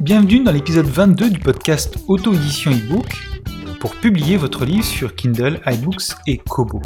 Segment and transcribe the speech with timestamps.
[0.00, 3.06] Bienvenue dans l'épisode 22 du podcast Auto-édition e-book
[3.78, 6.80] pour publier votre livre sur Kindle, iBooks et Kobo.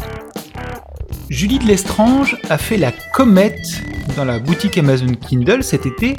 [1.31, 3.81] Julie de Lestrange a fait la comète
[4.17, 6.17] dans la boutique Amazon Kindle cet été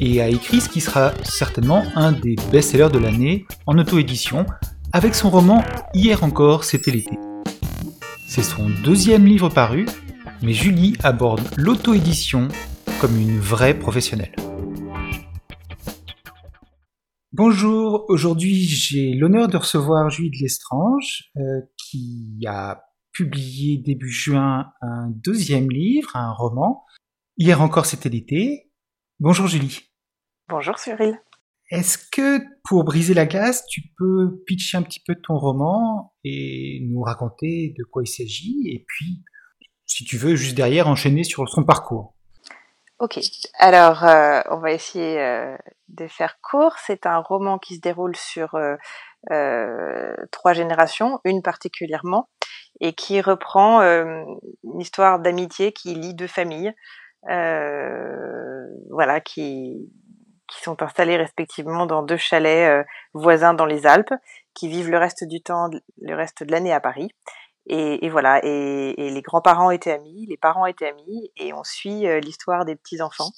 [0.00, 4.46] et a écrit ce qui sera certainement un des best-sellers de l'année en auto-édition
[4.92, 5.62] avec son roman
[5.94, 7.18] Hier encore, c'était l'été.
[8.28, 9.86] C'est son deuxième livre paru,
[10.42, 12.48] mais Julie aborde l'auto-édition
[13.00, 14.34] comme une vraie professionnelle.
[17.32, 24.66] Bonjour, aujourd'hui j'ai l'honneur de recevoir Julie de Lestrange euh, qui a publié début juin
[24.80, 26.84] un deuxième livre, un roman.
[27.36, 28.63] Hier encore c'était l'été.
[29.26, 29.80] Bonjour Julie.
[30.50, 31.18] Bonjour Cyril.
[31.70, 36.86] Est-ce que pour briser la glace, tu peux pitcher un petit peu ton roman et
[36.90, 39.24] nous raconter de quoi il s'agit et puis,
[39.86, 42.14] si tu veux, juste derrière enchaîner sur son parcours?
[42.98, 43.18] Ok,
[43.58, 45.56] alors euh, on va essayer euh,
[45.88, 46.74] de faire court.
[46.84, 48.54] C'est un roman qui se déroule sur
[49.30, 52.28] euh, trois générations, une particulièrement,
[52.82, 56.74] et qui reprend une histoire d'amitié qui lie deux familles,
[57.26, 59.90] voilà, qui
[60.46, 64.12] qui sont installés respectivement dans deux chalets voisins dans les Alpes,
[64.54, 67.10] qui vivent le reste du temps, le reste de l'année à Paris.
[67.66, 71.64] Et, et voilà, et, et les grands-parents étaient amis, les parents étaient amis, et on
[71.64, 73.30] suit euh, l'histoire des petits enfants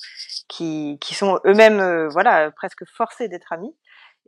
[0.48, 3.74] qui, qui sont eux-mêmes, euh, voilà, presque forcés d'être amis.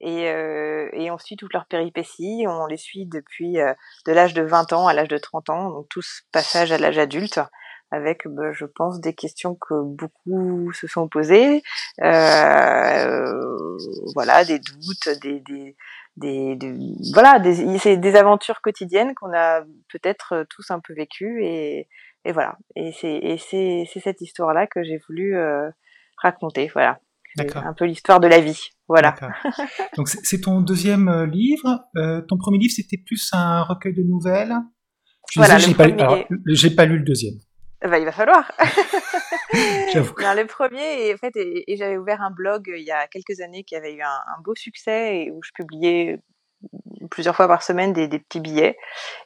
[0.01, 4.43] Et, euh, et, on suit toutes leurs péripéties, on les suit depuis de l'âge de
[4.43, 7.41] 20 ans à l'âge de 30 ans, donc tout ce passage à l'âge adulte,
[7.91, 11.63] avec, bah, je pense, des questions que beaucoup se sont posées,
[14.15, 15.77] voilà, des doutes, des, des
[16.19, 16.57] des,
[17.13, 21.89] voilà des, c'est des aventures quotidiennes qu'on a peut-être euh, tous un peu vécues et,
[22.25, 22.57] et voilà.
[22.77, 25.71] Et c'est et c'est c'est cette histoire là que j'ai voulu euh,
[26.17, 27.01] raconter voilà.
[27.55, 29.15] Un peu l'histoire de la vie voilà.
[29.97, 31.85] Donc c'est ton deuxième euh, livre.
[32.29, 34.55] Ton premier livre c'était plus un recueil de nouvelles.
[35.31, 35.87] Je voilà, j'ai pas,
[36.47, 37.35] j'ai pas lu le deuxième
[37.83, 38.51] bah, il va falloir.
[39.53, 43.41] Le premier, et, en fait, et, j'avais ouvert un blog euh, il y a quelques
[43.41, 46.21] années qui avait eu un, un, beau succès et où je publiais
[47.11, 48.77] plusieurs fois par semaine des, des petits billets.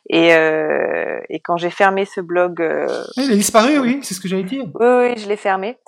[0.08, 4.20] Et, euh, et quand j'ai fermé ce blog, euh, il a disparu, oui, c'est ce
[4.20, 4.64] que j'allais dire.
[4.74, 5.78] Oui, oui, je l'ai fermé.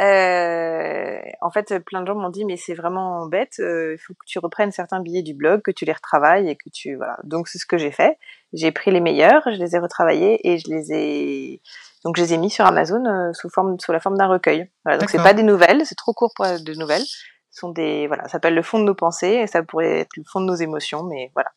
[0.00, 3.56] Euh, en fait, plein de gens m'ont dit mais c'est vraiment bête.
[3.60, 6.56] Euh, il faut que tu reprennes certains billets du blog, que tu les retravailles et
[6.56, 7.18] que tu voilà.
[7.24, 8.16] Donc c'est ce que j'ai fait.
[8.52, 11.62] J'ai pris les meilleurs, je les ai retravaillés et je les ai
[12.04, 14.70] donc je les ai mis sur Amazon euh, sous forme sous la forme d'un recueil.
[14.84, 17.04] Voilà, donc c'est pas des nouvelles, c'est trop court pour être de nouvelles.
[17.50, 20.16] Ce sont des voilà, ça s'appelle le fond de nos pensées et ça pourrait être
[20.16, 21.50] le fond de nos émotions, mais voilà.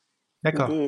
[0.44, 0.70] D'accord.
[0.70, 0.88] De...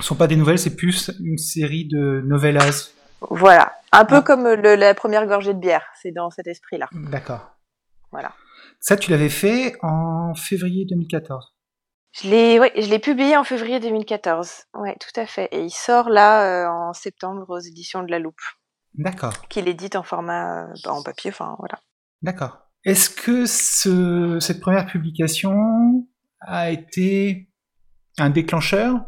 [0.00, 2.90] Ce sont pas des nouvelles, c'est plus une série de novellas.
[3.30, 4.22] Voilà, un peu ah.
[4.22, 6.88] comme le, la première gorgée de bière, c'est dans cet esprit-là.
[6.92, 7.56] D'accord.
[8.12, 8.32] Voilà.
[8.80, 11.54] Ça, tu l'avais fait en février 2014.
[12.12, 14.64] Je l'ai, ouais, je l'ai publié en février 2014.
[14.74, 15.48] Ouais, tout à fait.
[15.52, 18.40] Et il sort là euh, en septembre aux éditions de La Loupe.
[18.96, 19.46] D'accord.
[19.48, 21.78] Qu'il édite en format, bah, en papier, enfin voilà.
[22.22, 22.66] D'accord.
[22.84, 26.06] Est-ce que ce, cette première publication
[26.40, 27.50] a été
[28.18, 29.04] un déclencheur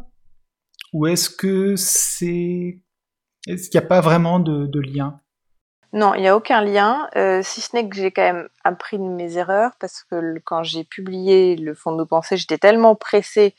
[0.93, 2.81] ou est-ce que c'est
[3.47, 5.19] est-ce qu'il n'y a pas vraiment de, de lien?
[5.91, 8.99] Non, il n'y a aucun lien, euh, si ce n'est que j'ai quand même appris
[8.99, 12.95] de mes erreurs parce que quand j'ai publié le fond de nos pensées, j'étais tellement
[12.95, 13.55] pressée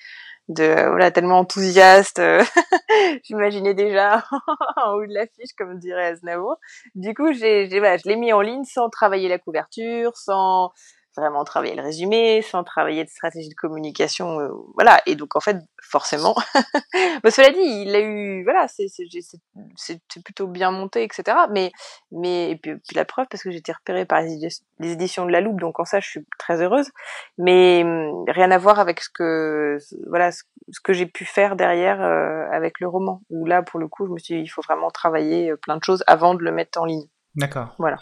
[0.50, 2.43] de voilà tellement enthousiaste euh,
[3.25, 4.25] j'imaginais déjà
[4.77, 6.56] en haut de l'affiche comme dirait Aznavour.
[6.94, 10.72] Du coup j'ai voilà, je l'ai mis en ligne sans travailler la couverture sans
[11.21, 15.01] vraiment travailler le résumé, sans travailler de stratégie de communication, euh, voilà.
[15.07, 16.35] Et donc en fait, forcément,
[17.23, 21.37] bah, cela dit, il a eu, voilà, c'est plutôt bien monté, etc.
[21.51, 21.71] Mais
[22.11, 24.49] mais et puis, la preuve parce que j'ai été repérée par les,
[24.81, 26.91] éditions de la Loupe, donc en ça je suis très heureuse.
[27.39, 29.78] Mais hum, rien à voir avec ce que
[30.09, 30.43] voilà ce,
[30.83, 33.23] que j'ai pu faire derrière euh, avec le roman.
[33.31, 35.77] Où là pour le coup, je me suis dit il faut vraiment travailler euh, plein
[35.77, 37.07] de choses avant de le mettre en ligne.
[37.36, 37.74] D'accord.
[37.78, 37.97] Voilà.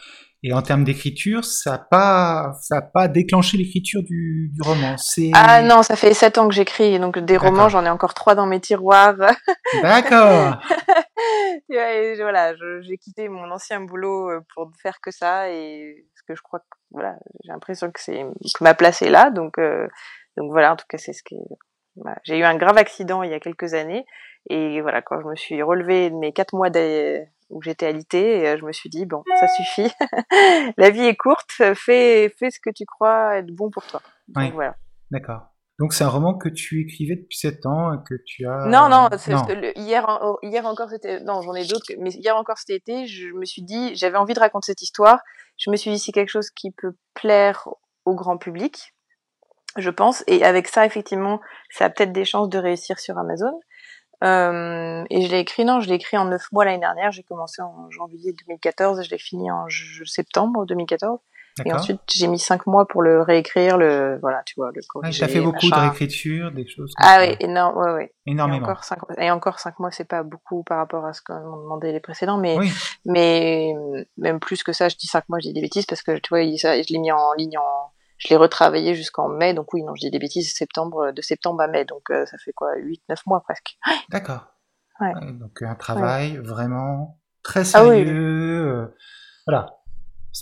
[0.45, 4.95] Et en termes d'écriture, ça n'a pas, ça a pas déclenché l'écriture du, du roman.
[5.35, 8.37] Ah non, ça fait sept ans que j'écris, donc des romans, j'en ai encore trois
[8.37, 9.17] dans mes tiroirs.
[9.83, 10.61] D'accord.
[11.69, 16.43] voilà, j'ai quitté mon ancien boulot euh, pour faire que ça, et parce que je
[16.43, 19.89] crois que voilà, j'ai l'impression que c'est que ma place est là, donc euh,
[20.37, 21.37] donc voilà, en tout cas c'est ce qui.
[22.23, 24.07] J'ai eu un grave accident il y a quelques années
[24.49, 26.69] Et voilà, quand je me suis relevée de mes quatre mois
[27.51, 29.91] où j'étais alitée, je me suis dit bon, ça suffit.
[30.77, 31.75] la vie est courte, fais
[32.39, 34.01] fais ce que tu crois être bon pour toi.
[34.29, 34.77] Donc, voilà.
[35.11, 35.49] D'accord.
[35.79, 38.67] Donc c'est un roman que tu écrivais depuis 7 ans que tu as.
[38.67, 39.09] Non non,
[39.77, 43.29] hier oh, hier encore c'était non j'en ai d'autres mais hier encore cet été je
[43.33, 45.21] me suis dit j'avais envie de raconter cette histoire.
[45.57, 47.69] Je me suis dit c'est quelque chose qui peut plaire
[48.05, 48.95] au grand public,
[49.77, 51.41] je pense et avec ça effectivement
[51.71, 53.53] ça a peut-être des chances de réussir sur Amazon.
[54.25, 57.13] Euh, et je l'ai écrit non je l'ai écrit en 9 mois l'année dernière.
[57.13, 59.67] J'ai commencé en janvier 2014 et je l'ai fini en
[60.05, 61.19] septembre 2014.
[61.65, 65.25] Et ensuite, j'ai mis cinq mois pour le réécrire, le voilà, tu vois, le corriger.
[65.25, 66.93] Ah, fait beaucoup de réécriture, des choses.
[66.99, 68.15] ah oui, énorme, ouais, ouais.
[68.27, 68.67] Énormément.
[68.67, 71.35] Et encore cinq, et encore cinq mois, c'est pas beaucoup par rapport à ce qu'on
[71.35, 72.57] m'ont demandé les précédents, mais
[73.05, 73.75] mais
[74.17, 76.29] même plus que ça, je dis cinq mois, je dis des bêtises parce que tu
[76.29, 79.83] vois, ça, je l'ai mis en ligne en, je l'ai retravaillé jusqu'en mai, donc oui,
[79.83, 82.77] non, je dis des bêtises, septembre, de septembre à mai, donc euh, ça fait quoi,
[82.77, 83.79] huit, neuf mois presque.
[84.11, 84.47] D'accord.
[85.01, 85.13] Ouais.
[85.33, 88.67] Donc un travail vraiment très ah sérieux.
[88.67, 88.87] Euh,
[89.47, 89.67] voilà,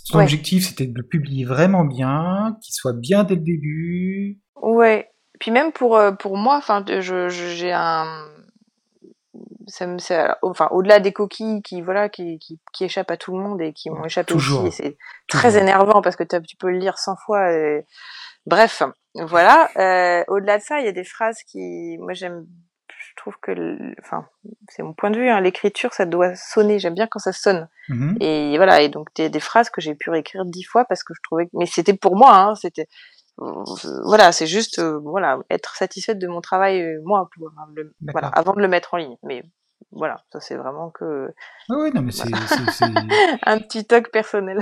[0.09, 4.41] ton objectif, c'était de le publier vraiment bien, qu'il soit bien dès le début.
[4.55, 5.11] Ouais.
[5.39, 8.05] Puis même pour euh, pour moi, enfin, je j'ai un
[9.67, 9.97] ça me
[10.41, 13.73] enfin au-delà des coquilles qui voilà qui, qui, qui échappent à tout le monde et
[13.73, 14.63] qui m'ont échappé Toujours.
[14.63, 14.97] aussi c'est
[15.27, 17.85] très énervant parce que tu peux le lire 100 fois et...
[18.45, 18.83] bref
[19.15, 22.45] voilà euh, au-delà de ça il y a des phrases qui moi j'aime
[23.17, 23.51] trouve que,
[23.99, 24.25] enfin,
[24.69, 26.79] c'est mon point de vue, hein, l'écriture, ça doit sonner.
[26.79, 27.67] J'aime bien quand ça sonne.
[27.89, 28.17] Mhm.
[28.21, 31.13] Et voilà, et donc des, des phrases que j'ai pu réécrire dix fois parce que
[31.13, 32.87] je trouvais, mais c'était pour moi, hein, c'était,
[33.37, 37.51] voilà, c'est juste, euh, voilà, être satisfaite de mon travail, euh, moi, pour,
[38.11, 39.17] voilà, avant de le mettre en ligne.
[39.23, 39.43] Mais
[39.91, 41.33] voilà, ça c'est vraiment que.
[41.69, 42.27] Oui, non, mais c'est.
[43.45, 44.59] un petit toc personnel.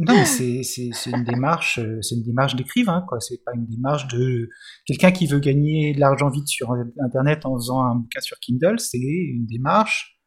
[0.00, 3.18] non, mais c'est une démarche, euh, c'est une démarche d'écrivain, quoi.
[3.20, 4.48] C'est pas une démarche de
[4.84, 8.78] quelqu'un qui veut gagner de l'argent vite sur Internet en faisant un bouquin sur Kindle.
[8.78, 10.20] C'est une démarche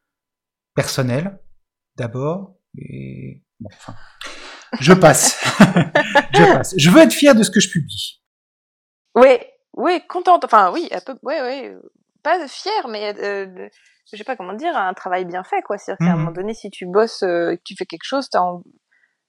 [0.73, 1.39] personnelle,
[1.95, 2.57] d'abord.
[2.77, 3.93] Et bon, enfin,
[4.79, 5.39] je passe.
[6.33, 6.73] je passe.
[6.77, 8.23] Je veux être fier de ce que je publie.
[9.13, 9.37] Oui,
[9.73, 10.45] oui, contente.
[10.45, 11.75] Enfin, oui, un peu, oui, oui.
[12.23, 13.69] Pas fier, mais euh,
[14.11, 15.77] je sais pas comment dire, un travail bien fait, quoi.
[15.77, 16.19] C'est-à-dire qu'à un mhm.
[16.19, 18.43] moment donné, si tu bosses, euh, que tu fais quelque chose, t'as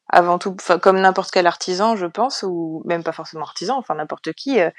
[0.08, 4.32] avant tout, comme n'importe quel artisan, je pense, ou même pas forcément artisan, enfin n'importe
[4.34, 4.70] qui, euh,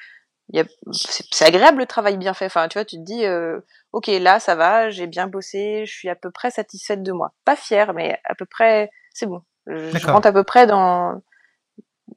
[0.92, 2.46] c'est agréable le travail bien fait.
[2.46, 3.60] Enfin, tu vois, tu te dis, euh,
[3.92, 7.32] ok, là, ça va, j'ai bien bossé, je suis à peu près satisfaite de moi.
[7.46, 9.42] Pas fière, mais à peu près, c'est bon.
[9.66, 11.22] Je, rentre à peu près dans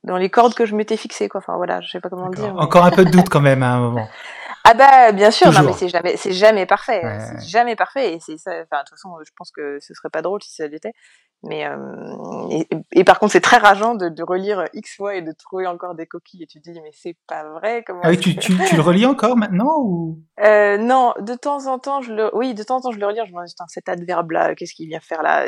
[0.03, 1.39] dans les cordes que je m'étais fixées, quoi.
[1.39, 2.55] Enfin voilà, je sais pas comment dire.
[2.57, 4.09] Encore un peu de doute quand même à un moment.
[4.69, 8.21] Ah bah bien sûr, non mais c'est jamais c'est jamais parfait, c'est jamais parfait et
[8.21, 8.51] c'est ça.
[8.51, 10.93] Enfin de toute façon, je pense que ce serait pas drôle si ça l'était.
[11.43, 15.33] Mais euh, et, par contre, c'est très rageant de, de, relire X fois et de
[15.33, 18.01] trouver encore des coquilles et tu te dis mais c'est pas vrai comment.
[18.03, 20.19] Ah oui, tu, tu, tu, le relis encore maintenant ou?
[20.41, 23.07] Euh, Non, de temps en temps je le oui de temps en temps je le
[23.07, 23.21] relis.
[23.27, 25.47] Je me dis cet adverbe là, qu'est-ce qu'il vient faire là?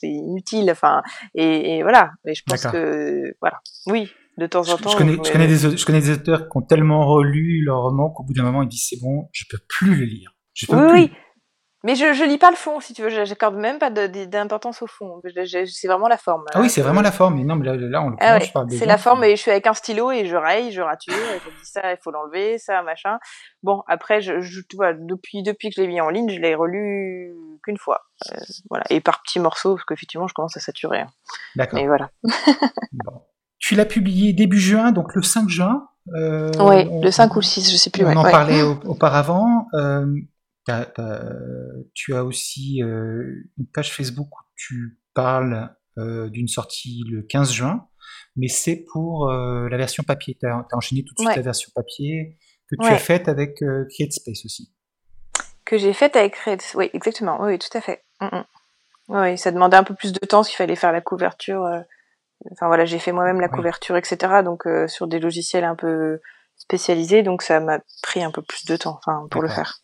[0.00, 0.70] C'est inutile.
[0.70, 1.02] Enfin
[1.34, 2.10] et, et voilà.
[2.24, 4.90] Mais je pense que voilà, oui, de temps en temps.
[4.90, 8.10] Je connais, je connais, des, je connais des auteurs qui ont tellement relu leur roman
[8.10, 10.32] qu'au bout d'un moment ils disent c'est bon, je peux plus le lire.
[10.54, 11.00] Je peux oui, plus.
[11.00, 11.12] oui.
[11.82, 13.08] Mais je, je lis pas le fond, si tu veux.
[13.08, 15.18] J'accorde même pas d'importance au fond.
[15.24, 16.44] C'est vraiment la forme.
[16.52, 17.36] Ah oui, c'est vraiment la forme.
[17.36, 19.50] Mais non, mais là, là on le ah ouais, C'est la forme et je suis
[19.50, 22.58] avec un stylo et je raye, je rature, et je dis ça, il faut l'enlever,
[22.58, 23.18] ça, machin.
[23.62, 26.38] Bon, après, je, je tu vois, depuis, depuis que je l'ai mis en ligne, je
[26.38, 27.32] l'ai relu
[27.64, 28.02] qu'une fois.
[28.30, 28.36] Euh,
[28.68, 28.84] voilà.
[28.90, 31.00] Et par petits morceaux, parce qu'effectivement, je commence à saturer.
[31.00, 31.10] Hein.
[31.56, 31.78] D'accord.
[31.78, 32.10] Et voilà.
[32.92, 33.22] bon.
[33.60, 35.86] Tu l'as publié début juin, donc le 5 juin.
[36.14, 38.04] Euh, oui, le 5 ou le 6, je sais plus.
[38.04, 39.66] On en parlait auparavant.
[39.74, 40.06] Euh,
[41.94, 47.86] tu as aussi euh, une page Facebook où tu parles d'une sortie le 15 juin,
[48.34, 50.38] mais c'est pour la version papier.
[50.40, 52.38] Tu as, enchaîné tout de suite la version papier
[52.70, 54.72] que tu as faite avec CreateSpace aussi.
[55.66, 58.02] Que j'ai faite avec CreateSpace, oui, exactement, oui, tout à fait.
[58.20, 58.44] Mm, mm.
[59.08, 61.68] Oui, ça demandait un peu plus de temps s'il fallait faire la couverture
[62.52, 64.42] Enfin voilà, j'ai fait moi-même la couverture, etc.
[64.44, 66.20] Donc euh, sur des logiciels un peu
[66.56, 69.82] spécialisés, donc ça m'a pris un peu plus de temps, enfin pour le faire.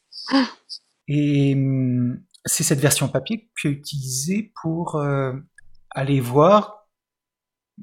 [1.08, 5.32] Et hum, c'est cette version papier que tu as utilisée pour euh,
[5.90, 6.88] aller voir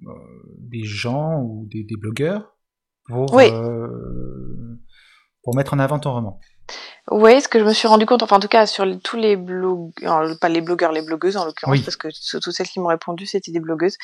[0.02, 0.10] euh,
[0.58, 2.58] des gens ou des, blogueurs
[3.06, 3.40] pour,
[5.44, 6.40] pour mettre en avant ton roman.
[7.12, 9.36] Oui, ce que je me suis rendu compte, enfin en tout cas sur tous les
[9.36, 13.26] blogueurs, pas les blogueurs, les blogueuses en l'occurrence, parce que toutes celles qui m'ont répondu
[13.26, 13.98] c'était des blogueuses,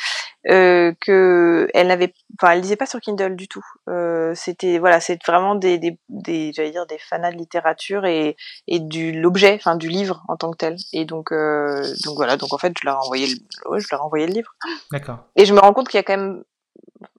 [0.50, 3.64] euh, que elles n'avaient, enfin elles lisaient pas sur Kindle du tout.
[3.88, 8.36] Euh, c'était voilà, c'est vraiment des, des, des j'allais dire des fanats de littérature et
[8.68, 10.76] et du l'objet, enfin du livre en tant que tel.
[10.92, 14.02] Et donc euh, donc voilà, donc en fait je leur ai envoyé le, je leur
[14.02, 14.54] ai envoyé le livre.
[14.92, 15.20] D'accord.
[15.38, 16.44] Et je me rends compte qu'il y a quand même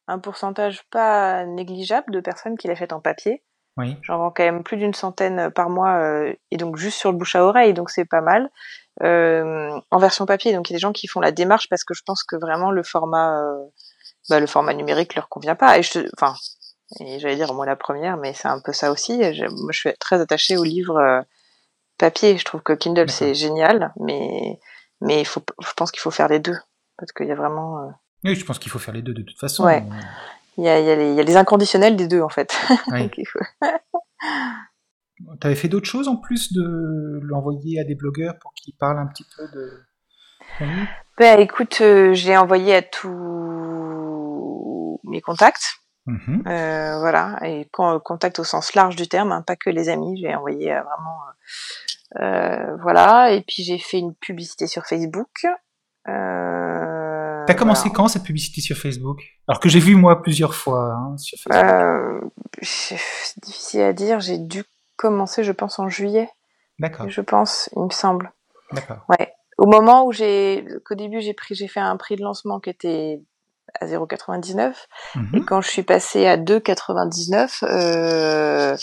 [0.09, 3.43] un pourcentage pas négligeable de personnes qui l'achètent en papier
[3.81, 3.97] Oui.
[4.03, 7.19] J'en vends quand même plus d'une centaine par mois, euh, et donc juste sur le
[7.19, 8.51] bouche à oreille, donc c'est pas mal.
[9.03, 11.85] Euh, en version papier, donc il y a des gens qui font la démarche parce
[11.85, 13.65] que je pense que vraiment le format, euh,
[14.29, 15.79] bah, le format numérique leur convient pas.
[15.79, 16.35] Et je, enfin,
[17.01, 19.23] j'allais dire moi la première, mais c'est un peu ça aussi.
[19.35, 21.23] Je- moi, je suis très attachée aux livres euh,
[21.99, 22.37] papier.
[22.37, 24.59] Je trouve que Kindle c'est génial, mais
[25.01, 26.59] mais il faut, je pense qu'il faut faire les deux
[26.99, 27.91] parce qu'il y a vraiment, euh,
[28.25, 29.65] Oui, je pense qu'il faut faire les deux de toute façon.
[29.65, 29.83] Ouais.
[30.57, 32.57] Il y a, y, a y a les inconditionnels des deux en fait.
[32.91, 33.09] Oui.
[35.41, 38.99] Tu avais fait d'autres choses en plus de l'envoyer à des blogueurs pour qu'ils parlent
[38.99, 39.85] un petit peu de
[40.67, 40.93] livre?
[41.19, 43.09] Bah écoute, euh, j'ai envoyé à tous
[45.05, 45.77] mes contacts,
[46.07, 46.43] Mhm.
[46.47, 50.19] euh, voilà, et con- contacts au sens large du terme, hein, pas que les amis,
[50.21, 51.19] j'ai envoyé euh, vraiment,
[52.17, 55.47] euh, euh, voilà, et puis j'ai fait une publicité sur Facebook.
[57.53, 57.97] T'as commencé voilà.
[57.97, 59.23] quand cette publicité sur Facebook?
[59.49, 61.65] Alors que j'ai vu moi plusieurs fois hein, sur Facebook.
[61.71, 62.21] Euh,
[62.63, 62.97] c'est
[63.43, 64.65] difficile à dire, j'ai dû
[64.97, 66.29] commencer, je pense, en juillet,
[66.79, 68.33] D'accord, je pense, il me semble.
[68.73, 69.07] d'accord.
[69.59, 72.71] Au moment où j'ai, qu'au début j'ai pris, j'ai fait un prix de lancement qui
[72.71, 73.21] était
[73.81, 74.73] à 0,99
[75.17, 75.45] Et Mhm.
[75.45, 78.77] quand je suis passée à 2,99, euh,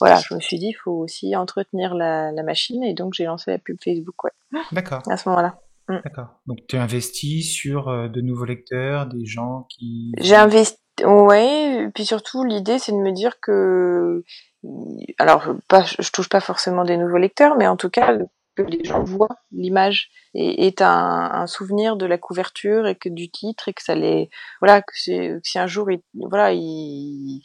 [0.00, 3.24] voilà, je me suis dit, il faut aussi entretenir la, la machine, et donc j'ai
[3.24, 4.32] lancé la pub Facebook, ouais,
[4.72, 5.56] D'accord, à ce moment-là.
[5.88, 6.40] D'accord.
[6.46, 10.12] Donc tu investis sur euh, de nouveaux lecteurs, des gens qui...
[10.18, 14.22] J'ai investi, ouais, et puis surtout l'idée c'est de me dire que,
[15.18, 18.16] alors pas, je touche pas forcément des nouveaux lecteurs, mais en tout cas
[18.56, 23.08] que les gens voient l'image et est un, un souvenir de la couverture et que
[23.08, 27.42] du titre et que ça les, voilà, que si un jour ils, voilà, ils,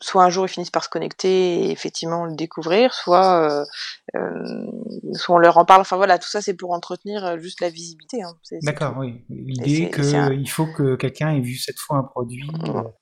[0.00, 3.64] soit un jour ils finissent par se connecter et effectivement le découvrir, soit, euh,
[4.16, 4.66] euh,
[5.14, 5.80] soit on leur en parle.
[5.80, 8.22] Enfin voilà, tout ça c'est pour entretenir euh, juste la visibilité.
[8.22, 8.34] Hein.
[8.62, 9.24] D'accord, oui.
[9.28, 12.48] L'idée c'est un- qu'il faut que quelqu'un ait vu cette fois un produit.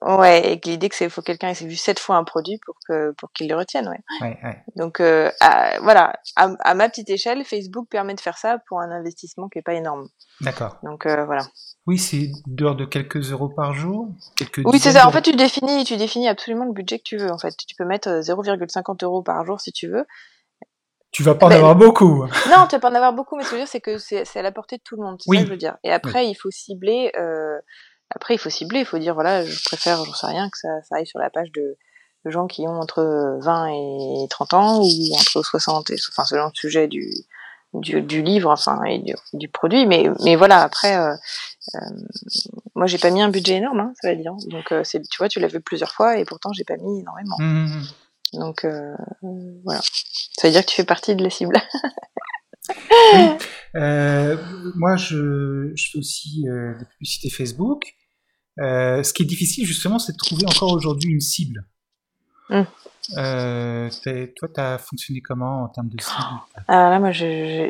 [0.03, 2.77] Ouais, et que l'idée que c'est faut quelqu'un ait vu sept fois un produit pour
[2.89, 4.01] que pour qu'il le retienne, ouais.
[4.21, 4.63] ouais, ouais.
[4.77, 8.91] Donc à- voilà, à, à ma petite échelle, Facebook permet de faire ça pour un
[8.91, 10.09] investissement qui est pas énorme.
[10.41, 10.77] D'accord.
[10.83, 11.43] Donc euh, voilà.
[11.87, 15.07] Oui, c'est d'ordre de quelques euros par jour quelques Oui, c'est ça.
[15.07, 17.31] En fait, tu définis, tu définis absolument le budget que tu veux.
[17.31, 20.07] En fait, tu peux mettre euh, 0,50 euros par jour si tu veux.
[21.13, 22.25] Tu vas pas en Ben, avoir beaucoup.
[22.51, 23.99] Non, tu vas pas en avoir beaucoup, mais ce que je veux dire, c'est que
[23.99, 25.17] c'est c'est à la portée de tout le monde.
[25.21, 25.39] C'est Oui.
[25.39, 25.77] ça que je veux dire.
[25.85, 27.11] Et après, il faut cibler.
[27.19, 27.59] Euh,
[28.11, 28.81] après, il faut cibler.
[28.81, 31.31] Il faut dire voilà, je préfère, j'en sais rien, que ça, ça aille sur la
[31.31, 31.77] page de,
[32.25, 36.47] de gens qui ont entre 20 et 30 ans ou entre 60 et enfin selon
[36.47, 37.09] le sujet du
[37.81, 39.87] du, du livre, enfin et du, du produit.
[39.87, 40.97] Mais mais voilà, après.
[40.97, 41.15] Euh,
[41.75, 41.79] euh,
[42.75, 44.35] moi, j'ai pas mis un budget énorme, hein, ça va dire.
[44.49, 47.01] Donc, euh, c'est, tu vois, tu l'as vu plusieurs fois et pourtant, j'ai pas mis
[47.01, 47.37] énormément.
[47.39, 47.83] Mhm.
[48.35, 48.95] Donc, euh,
[49.65, 49.81] voilà.
[50.39, 51.57] Ça veut dire que tu fais partie de la cible.
[53.13, 53.21] Oui.
[53.77, 54.37] Euh,
[54.75, 57.95] moi, je, je fais aussi des publicités Facebook.
[58.59, 61.65] Ce qui est difficile, justement, c'est de trouver encore aujourd'hui une cible.
[63.17, 63.89] Euh,
[64.37, 66.23] toi, tu as fonctionné comment en termes de cible?
[66.69, 67.69] Alors là, moi, j'ai,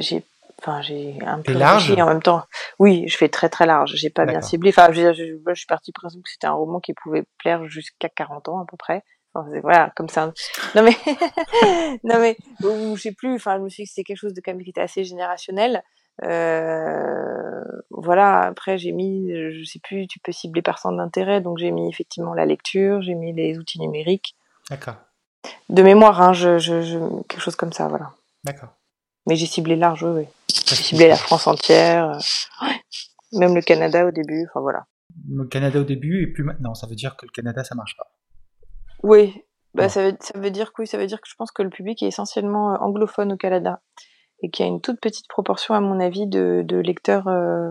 [0.58, 0.80] enfin,
[1.26, 1.90] un peu large?
[1.90, 2.44] en même temps.
[2.78, 3.92] Oui, je fais très très large.
[3.94, 4.70] J'ai pas bien ciblé.
[4.70, 7.66] Enfin, je, je, je suis partie du principe que c'était un roman qui pouvait plaire
[7.66, 9.02] jusqu'à 40 ans à peu près.
[9.34, 10.32] Enfin, voilà, comme ça.
[10.74, 10.96] Non mais,
[12.04, 13.34] non mais, je sais plus.
[13.34, 15.04] Enfin, je me suis dit que c'était quelque chose de quand même qui était assez
[15.04, 15.82] générationnel.
[16.24, 18.40] Euh, voilà.
[18.40, 21.42] Après, j'ai mis, je sais plus, tu peux cibler par centre d'intérêt.
[21.42, 24.36] Donc, j'ai mis effectivement la lecture, j'ai mis les outils numériques.
[24.70, 24.96] D'accord,
[25.68, 26.98] De mémoire, hein, je, je, je,
[27.28, 28.12] quelque chose comme ça, voilà.
[28.44, 28.70] d'accord.
[29.28, 30.10] Mais j'ai ciblé large, oui.
[30.22, 30.26] oui.
[30.66, 32.80] J'ai ciblé la France entière, euh, ouais.
[33.32, 34.86] même le Canada au début, enfin voilà.
[35.28, 36.74] Le Canada au début et plus maintenant.
[36.74, 38.06] Ça veut dire que le Canada, ça marche pas.
[39.02, 39.42] Oui,
[39.74, 39.88] bah, Ouais.
[39.88, 41.70] ça, veut, ça veut dire que oui, ça veut dire que je pense que le
[41.70, 43.80] public est essentiellement euh, anglophone au Canada
[44.42, 47.70] et qu'il y a une toute petite proportion, à mon avis, de, de lecteurs euh,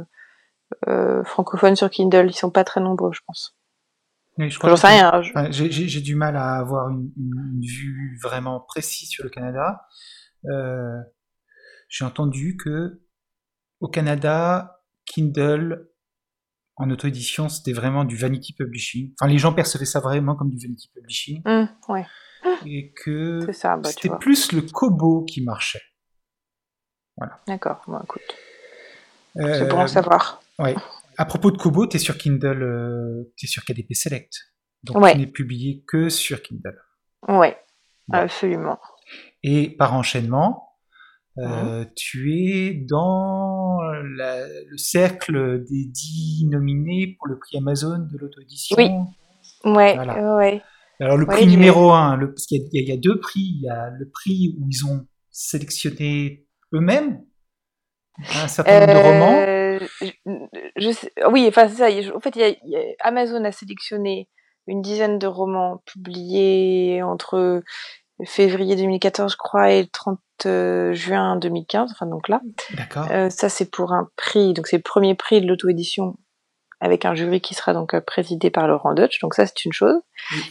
[0.88, 2.28] euh, francophones sur Kindle.
[2.28, 3.56] Ils sont pas très nombreux, je pense.
[4.38, 5.10] Oui, je crois sais rien.
[5.14, 7.12] hein, Enfin, j'ai- du mal à avoir une,
[7.62, 9.82] vue vraiment précise sur le Canada.
[10.46, 11.00] Euh,
[11.88, 13.02] J'ai entendu que
[13.80, 15.88] au Canada, Kindle
[16.78, 19.14] en auto-édition, c'était vraiment du vanity publishing.
[19.20, 22.06] Enfin, les gens percevaient ça vraiment comme du vanity publishing Hum, ouais,
[22.66, 23.40] et que
[23.78, 25.82] bah, c'était plus le Kobo qui marchait.
[27.48, 28.22] D'accord, bon, écoute,
[29.38, 30.42] Euh, c'est bon à savoir.
[30.60, 30.76] ouais.
[31.18, 34.34] À propos de Kobo, tu es sur Kindle, euh, tu es sur KDP Select.
[34.84, 35.14] Donc Ouais.
[35.14, 36.78] tu n'es publié que sur Kindle.
[37.28, 37.42] Bon.
[38.12, 38.78] absolument.
[39.42, 40.70] Et par enchaînement,
[41.40, 43.80] euh, tu es dans
[44.16, 48.76] la- le cercle des dix nominés pour le prix Amazon de l'auto-édition.
[48.78, 48.90] Oui.
[49.64, 50.36] Ouais, Voilà.
[50.38, 50.62] ouais.
[51.00, 53.42] Alors le Ouais, prix numéro un, le, parce qu'il y, a- y y deux prix.
[53.42, 57.22] Il y a le prix où ils ont sélectionné eux-mêmes
[58.36, 59.46] un certain nombre de romans.
[59.82, 60.30] Euh, je,
[60.78, 62.16] je sais- oui, enfin c'est ça.
[62.16, 64.30] En fait, il y a, il y a- Amazon a sélectionné
[64.68, 67.62] une dizaine de romans publiés entre
[68.26, 70.20] février 2014, je crois, et le 30
[70.94, 71.92] juin 2015.
[71.92, 72.42] Enfin, donc là.
[72.76, 73.08] D'accord.
[73.30, 74.54] ça, c'est pour un prix.
[74.54, 76.18] Donc, c'est le premier prix de l'auto-édition
[76.80, 79.20] avec un jury qui sera donc euh, présidé par Laurent Deutsch.
[79.22, 79.96] Donc ça, c'est une chose.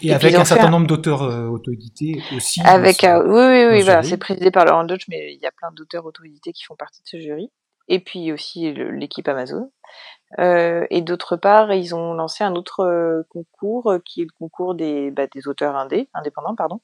[0.03, 2.61] Et, avec un certain nombre d'auteurs euh, auto-édités aussi.
[2.65, 5.53] Avec, euh, oui, oui, oui, voilà, c'est présidé par Laurent Deutsch, mais il y a
[5.53, 7.51] plein d'auteurs auto-édités qui font partie de ce jury.
[7.89, 9.71] Et puis aussi l'équipe Amazon.
[10.39, 15.11] Euh, et d'autre part, ils ont lancé un autre concours qui est le concours des,
[15.11, 16.81] bah, des auteurs indés, indépendants, pardon,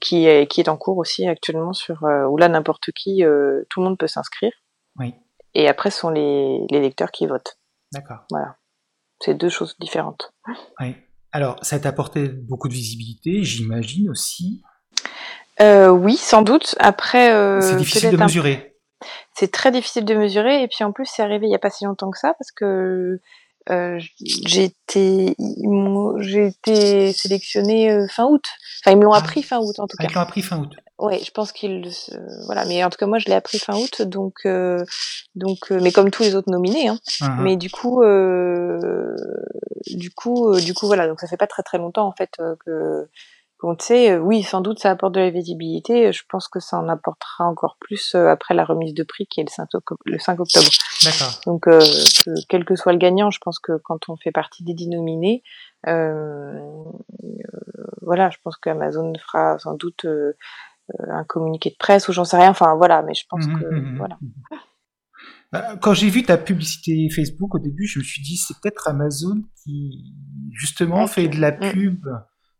[0.00, 3.22] qui, est, qui est en cours aussi actuellement sur où là n'importe qui,
[3.70, 4.52] tout le monde peut s'inscrire.
[4.98, 5.14] Oui.
[5.54, 7.58] Et après, ce sont les, les lecteurs qui votent.
[7.92, 8.26] D'accord.
[8.30, 8.56] Voilà.
[9.20, 10.34] C'est deux choses différentes.
[10.80, 10.94] Oui.
[11.32, 14.62] Alors, ça t'a apporté beaucoup de visibilité, j'imagine aussi.
[15.60, 16.74] Euh, oui, sans doute.
[16.78, 18.75] Après, euh, c'est difficile de mesurer.
[19.38, 21.70] C'est très difficile de mesurer, et puis en plus, c'est arrivé il n'y a pas
[21.70, 23.20] si longtemps que ça, parce que
[23.68, 25.34] euh, j'ai été,
[26.20, 28.44] j'ai été sélectionnée euh, fin août.
[28.80, 29.18] Enfin, ils me l'ont ah.
[29.18, 30.08] appris fin août en tout ah, cas.
[30.08, 30.72] Ils l'ont appris fin août.
[30.98, 31.90] Oui, je pense qu'il
[32.46, 34.82] voilà, mais en tout cas moi je l'ai appris fin août, donc euh,
[35.34, 36.98] donc mais comme tous les autres nominés, hein.
[37.20, 37.42] Uh-huh.
[37.42, 38.02] Mais du coup,
[39.86, 42.30] du coup, du coup voilà, donc ça fait pas très très longtemps en fait
[42.64, 43.08] que
[43.58, 44.16] qu'on sait.
[44.18, 46.12] Oui, sans doute ça apporte de la visibilité.
[46.12, 49.44] Je pense que ça en apportera encore plus après la remise de prix qui est
[49.44, 49.68] le 5,
[50.04, 50.68] le 5 octobre.
[51.04, 51.40] D'accord.
[51.46, 51.68] Donc
[52.48, 55.42] quel que soit le gagnant, je pense que quand on fait partie des dix nominés,
[58.06, 60.06] voilà, je pense qu'Amazon fera sans doute
[60.90, 62.50] euh, un communiqué de presse ou j'en sais rien.
[62.50, 64.18] Enfin voilà, mais je pense mmh, que mmh, mmh, voilà.
[65.52, 68.88] Bah, quand j'ai vu ta publicité Facebook au début, je me suis dit c'est peut-être
[68.88, 70.14] Amazon qui
[70.52, 72.06] justement fait de la pub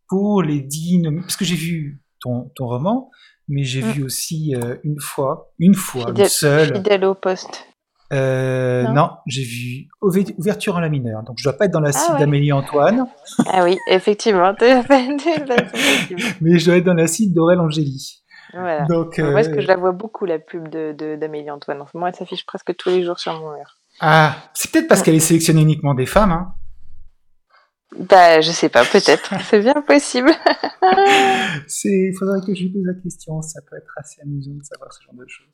[0.09, 1.21] pour les dînes.
[1.21, 3.11] Parce que j'ai vu ton, ton roman,
[3.49, 6.75] mais j'ai vu aussi euh, une fois, une fois, une seule.
[6.75, 7.67] Fidèle au poste.
[8.13, 11.23] Euh, non, j'ai vu Ouverture en la mineure.
[11.25, 13.07] Donc je dois pas être dans la ah cible d'Amélie Antoine.
[13.47, 14.53] Ah oui, effectivement.
[16.41, 18.23] Mais je dois être dans la cible d'Aurel Angéli.
[18.53, 18.87] Voilà.
[18.87, 19.33] Donc, euh...
[19.33, 21.81] Parce que je la vois beaucoup la pub de d'Amélie Antoine.
[21.81, 23.77] En ce moment, elle s'affiche presque tous les jours sur mon mur.
[24.01, 26.33] Ah, c'est peut-être parce qu'elle est sélectionnée uniquement des femmes.
[26.33, 26.55] Hein.
[27.99, 29.35] Bah, je sais pas, peut-être.
[29.51, 30.31] c'est bien possible.
[31.85, 33.41] il faudrait que je lui pose la question.
[33.43, 35.47] Ça peut être assez amusant de savoir ce genre de choses.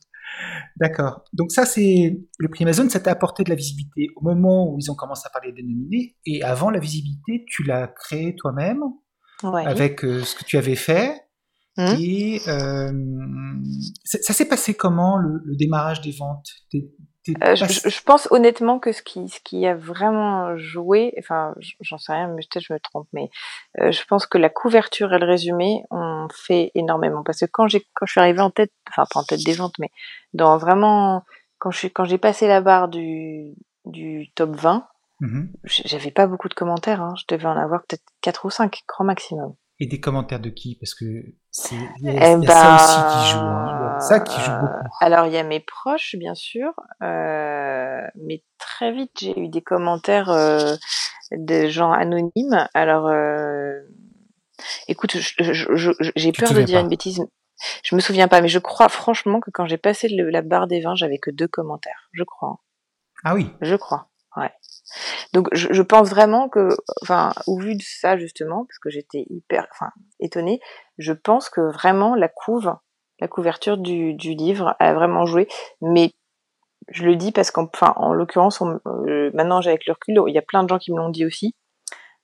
[0.76, 1.24] D'accord.
[1.32, 4.78] Donc ça, c'est le prix Amazon, ça t'a apporté de la visibilité au moment où
[4.78, 6.16] ils ont commencé à parler des nominés.
[6.26, 8.82] Et avant la visibilité, tu l'as créé toi-même
[9.42, 11.14] avec euh, ce que tu avais fait.
[11.76, 11.94] Mmh.
[11.98, 12.92] Et euh,
[14.04, 16.48] ça, s'est passé comment le, le, démarrage des ventes?
[17.28, 22.12] Euh, je, pense honnêtement que ce qui, ce qui a vraiment joué, enfin, j'en sais
[22.12, 23.30] rien, mais peut-être je me trompe, mais
[23.80, 27.22] euh, je pense que la couverture et le résumé ont fait énormément.
[27.22, 29.52] Parce que quand j'ai, quand je suis arrivée en tête, enfin pas en tête des
[29.52, 29.90] ventes, mais
[30.34, 31.24] dans vraiment,
[31.58, 33.52] quand je quand j'ai passé la barre du,
[33.84, 34.86] du top 20,
[35.20, 37.00] mmh j'avais pas beaucoup de commentaires.
[37.00, 37.14] Hein.
[37.16, 39.54] Je devais en avoir peut-être 4 ou 5, grand maximum.
[39.80, 40.76] Et des commentaires de qui?
[40.76, 41.04] Parce que
[41.50, 43.38] c'est y a, eh ça aussi qui joue.
[43.38, 44.00] Hein.
[44.00, 44.88] Ça qui joue beaucoup.
[45.00, 49.62] Alors il y a mes proches, bien sûr, euh, mais très vite j'ai eu des
[49.62, 50.76] commentaires euh,
[51.36, 52.68] de gens anonymes.
[52.74, 53.80] Alors, euh,
[54.88, 57.24] écoute, j'ai peur de dire une bêtise.
[57.84, 60.80] Je me souviens pas, mais je crois franchement que quand j'ai passé la barre des
[60.80, 62.08] vins, j'avais que deux commentaires.
[62.12, 62.60] Je crois.
[63.24, 63.50] Ah oui.
[63.60, 64.11] Je crois.
[64.36, 64.50] Ouais.
[65.32, 66.68] Donc je, pense vraiment que,
[67.02, 69.90] enfin, au vu de ça justement, parce que j'étais hyper, enfin,
[70.20, 70.60] étonnée,
[70.98, 72.74] je pense que vraiment la couve,
[73.20, 75.48] la couverture du, du livre a vraiment joué.
[75.80, 76.12] Mais
[76.88, 80.34] je le dis parce qu'en, enfin, en l'occurrence, euh, maintenant j'ai avec le recul, il
[80.34, 81.54] y a plein de gens qui me l'ont dit aussi.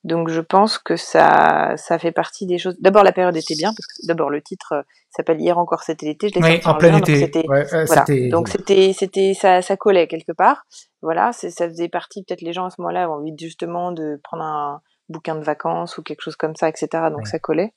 [0.04, 2.76] Donc je pense que ça, ça fait partie des choses.
[2.80, 6.06] D'abord la période était bien parce que d'abord le titre euh, s'appelle Hier encore c'était
[6.06, 6.28] l'été.
[6.28, 7.16] Je l'ai en, en plein été.
[7.16, 8.04] C'était, voilà.
[8.30, 10.66] Donc c'était, c'était, ça, ça collait quelque part.
[11.02, 14.20] Voilà, c'est, ça faisait partie peut-être les gens à ce moment-là avaient envie justement de
[14.22, 16.88] prendre un bouquin de vacances ou quelque chose comme ça, etc.
[17.10, 17.72] Donc ça collait.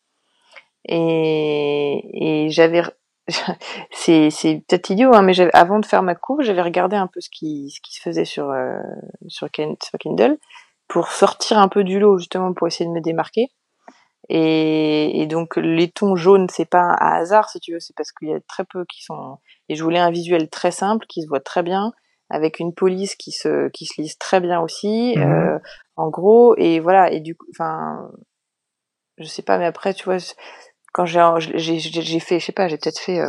[0.85, 2.83] Et, et j'avais,
[3.91, 7.19] c'est, c'est peut-être idiot, hein, mais avant de faire ma couve, j'avais regardé un peu
[7.19, 8.79] ce qui, ce qui se faisait sur, euh,
[9.27, 10.37] sur, sur Kindle
[10.91, 13.47] pour sortir un peu du lot, justement, pour essayer de me démarquer.
[14.27, 18.27] Et, donc les tons jaunes, c'est pas un hasard, si tu veux, c'est parce qu'il
[18.27, 19.37] y a très peu qui sont.
[19.69, 21.93] Et je voulais un visuel très simple, qui se voit très bien,
[22.29, 25.23] avec une police qui se qui se lise très bien aussi, mhm.
[25.23, 25.59] euh,
[25.95, 26.55] en gros.
[26.57, 27.09] Et voilà.
[27.09, 28.09] Et du coup, enfin,
[29.17, 30.17] je sais pas, mais après, tu vois,
[30.91, 31.21] quand j'ai
[31.55, 33.21] j'ai fait, je sais pas, j'ai peut-être fait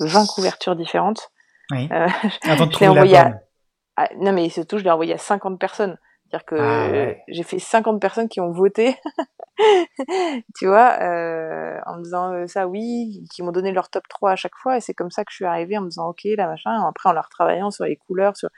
[0.00, 1.30] 20 euh, couvertures différentes.
[1.70, 1.86] Oui.
[1.92, 2.08] Euh,
[2.44, 3.40] Avant de trouver la bonne.
[3.96, 5.98] À, non, mais surtout, je l'ai envoyé à 50 personnes.
[6.30, 8.94] C'est-à-dire que ah j'ai fait 50 personnes qui ont voté,
[10.56, 14.30] tu vois, euh, en me disant euh, ça oui, qui m'ont donné leur top 3
[14.30, 16.22] à chaque fois, et c'est comme ça que je suis arrivée en me disant ok,
[16.36, 18.48] là machin, après en leur travaillant sur les couleurs, sur...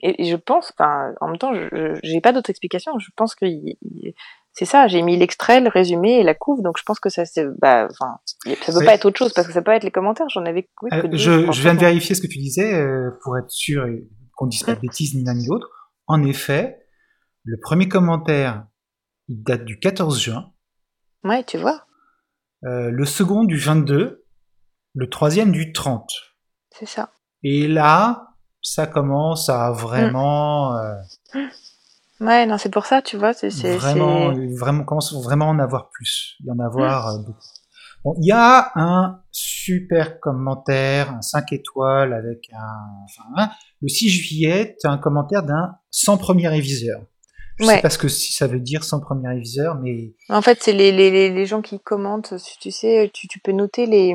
[0.00, 3.46] Et, je pense, en même temps, je n'ai pas d'autre explication, je pense que
[4.52, 7.24] c'est ça, j'ai mis l'extrait, le résumé et la couve, donc je pense que ça,
[7.24, 8.18] c'est, bah, enfin,
[8.62, 10.28] ça peut pas être autre chose parce que ça peut être les commentaires.
[10.28, 10.68] J'en avais.
[10.82, 13.86] Oui, euh, je, je, viens de vérifier ce que tu disais euh, pour être sûr
[14.34, 15.68] qu'on dise pas de bêtises ni l'un ni l'autre.
[16.06, 16.85] En effet,
[17.46, 18.66] le premier commentaire,
[19.28, 20.52] il date du 14 juin.
[21.24, 21.86] Ouais, tu vois.
[22.64, 24.24] Euh, le second du 22,
[24.94, 26.10] le troisième du 30.
[26.76, 27.12] C'est ça.
[27.42, 30.76] Et là, ça commence à vraiment.
[30.76, 30.94] Euh,
[32.20, 33.34] Ouais, non, c'est pour ça, tu vois.
[33.34, 36.36] C'est, vraiment, vraiment, commence vraiment en avoir plus.
[36.40, 37.44] Il y en avoir euh, beaucoup.
[38.04, 43.50] Bon, il y a un super commentaire, un 5 étoiles avec un, enfin,
[43.82, 47.02] le 6 juillet, un commentaire d'un 100 premier réviseur.
[47.58, 50.14] Je sais pas ce que si ça veut dire 100 premier réviseur, mais.
[50.28, 53.86] En fait, c'est les, les, les gens qui commentent, tu sais, tu, tu peux noter
[53.86, 54.14] les,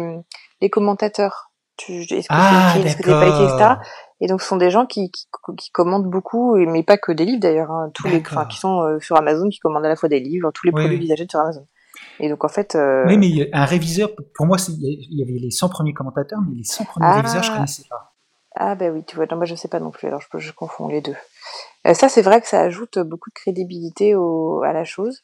[0.61, 1.51] les commentateurs.
[1.77, 3.75] Tu, est-ce que ah, c'est est-ce que pas écrit, etc.
[4.19, 5.25] Et donc, ce sont des gens qui, qui,
[5.57, 8.81] qui commandent beaucoup, mais pas que des livres d'ailleurs, hein, tous les, enfin, qui sont
[8.81, 11.07] euh, sur Amazon, qui commandent à la fois des livres, tous les produits oui.
[11.07, 11.65] qu'ils sur Amazon.
[12.19, 12.75] Et donc, en fait.
[12.75, 13.05] Euh...
[13.07, 16.63] Oui, mais un réviseur, pour moi, il y avait les 100 premiers commentateurs, mais les
[16.63, 17.15] 100 premiers ah.
[17.15, 18.10] réviseurs, je connaissais pas.
[18.55, 20.51] Ah, ben oui, tu vois, non, moi, je sais pas non plus, alors je, je
[20.51, 21.15] confonds les deux.
[21.87, 25.23] Euh, ça, c'est vrai que ça ajoute beaucoup de crédibilité au, à la chose.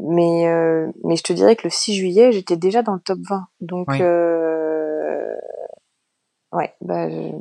[0.00, 3.18] Mais, euh, mais je te dirais que le 6 juillet, j'étais déjà dans le top
[3.28, 3.46] 20.
[3.60, 4.02] Donc, oui.
[4.02, 4.34] euh,
[6.54, 7.32] Ouais, bah, je,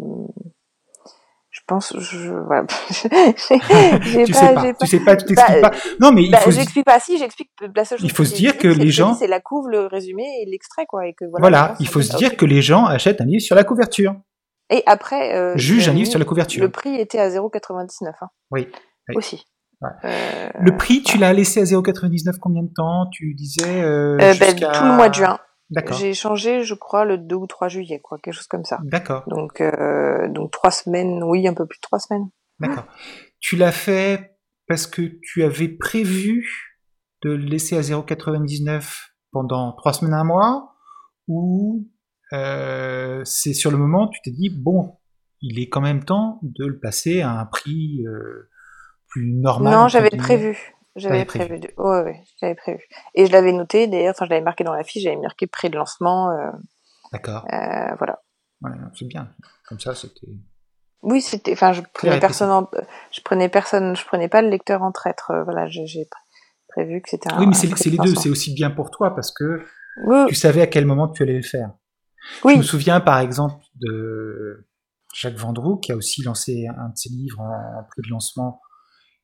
[1.51, 2.65] je pense, je, voilà.
[2.89, 5.77] tu, pas, sais pas, tu sais pas, tu t'expliques bah, pas.
[6.01, 6.49] Non, mais il bah, faut.
[6.49, 6.99] J'explique pas.
[6.99, 8.09] Si, j'explique la seule chose.
[8.09, 9.13] Il faut se dire que les gens.
[9.13, 11.41] C'est la couve, le résumé et l'extrait, quoi, et que voilà.
[11.41, 14.15] Voilà, il faut se dire que les gens achètent un livre sur la couverture.
[14.69, 15.35] Et après.
[15.35, 16.63] Euh, Juge un livre sur la couverture.
[16.63, 18.11] Le prix était à 0,99.
[18.21, 18.27] Hein.
[18.51, 18.67] Oui.
[19.09, 19.15] oui.
[19.15, 19.45] Aussi.
[19.81, 19.89] Ouais.
[20.05, 23.07] Euh, le prix, tu l'as laissé à 0,99 combien de temps?
[23.11, 25.39] Tu disais euh, euh ben, tout le mois de juin.
[25.91, 28.79] J'ai changé, je crois, le 2 ou 3 juillet, quoi, quelque chose comme ça.
[28.83, 29.23] D'accord.
[29.27, 32.29] Donc, euh, donc trois semaines, oui, un peu plus de trois semaines.
[32.59, 32.85] D'accord.
[33.39, 36.77] Tu l'as fait parce que tu avais prévu
[37.23, 40.75] de le laisser à 0,99 pendant trois semaines, un mois,
[41.27, 41.87] ou
[42.33, 44.97] euh, c'est sur le moment, tu t'es dit, bon,
[45.41, 48.49] il est quand même temps de le passer à un prix euh,
[49.07, 49.73] plus normal.
[49.73, 50.73] Non, j'avais prévu.
[50.95, 51.59] J'avais prévu.
[51.77, 52.83] ouais, j'avais prévu.
[53.15, 55.69] Et je l'avais noté, d'ailleurs, enfin, je l'avais marqué dans la fiche, j'avais marqué prix
[55.69, 56.31] de lancement.
[56.31, 56.51] Euh,
[57.11, 57.45] D'accord.
[57.49, 58.19] Voilà.
[58.61, 59.29] Ouais, c'est bien.
[59.67, 60.27] Comme ça, c'était.
[61.01, 61.53] Oui, c'était.
[61.53, 62.49] Enfin, je prenais personne.
[62.49, 62.69] En...
[63.11, 63.95] Je prenais personne.
[63.95, 65.31] Je prenais pas le lecteur en traître.
[65.43, 66.07] Voilà, j'ai
[66.69, 67.29] prévu que c'était.
[67.37, 68.15] Oui, mais c'est les deux.
[68.15, 69.65] C'est aussi bien pour toi parce que
[70.05, 70.25] oui.
[70.27, 71.71] tu savais à quel moment tu allais le faire.
[72.43, 72.53] Oui.
[72.53, 74.65] Je me souviens, par exemple, de
[75.13, 78.61] Jacques Vendroux qui a aussi lancé un de ses livres en, prix de lancement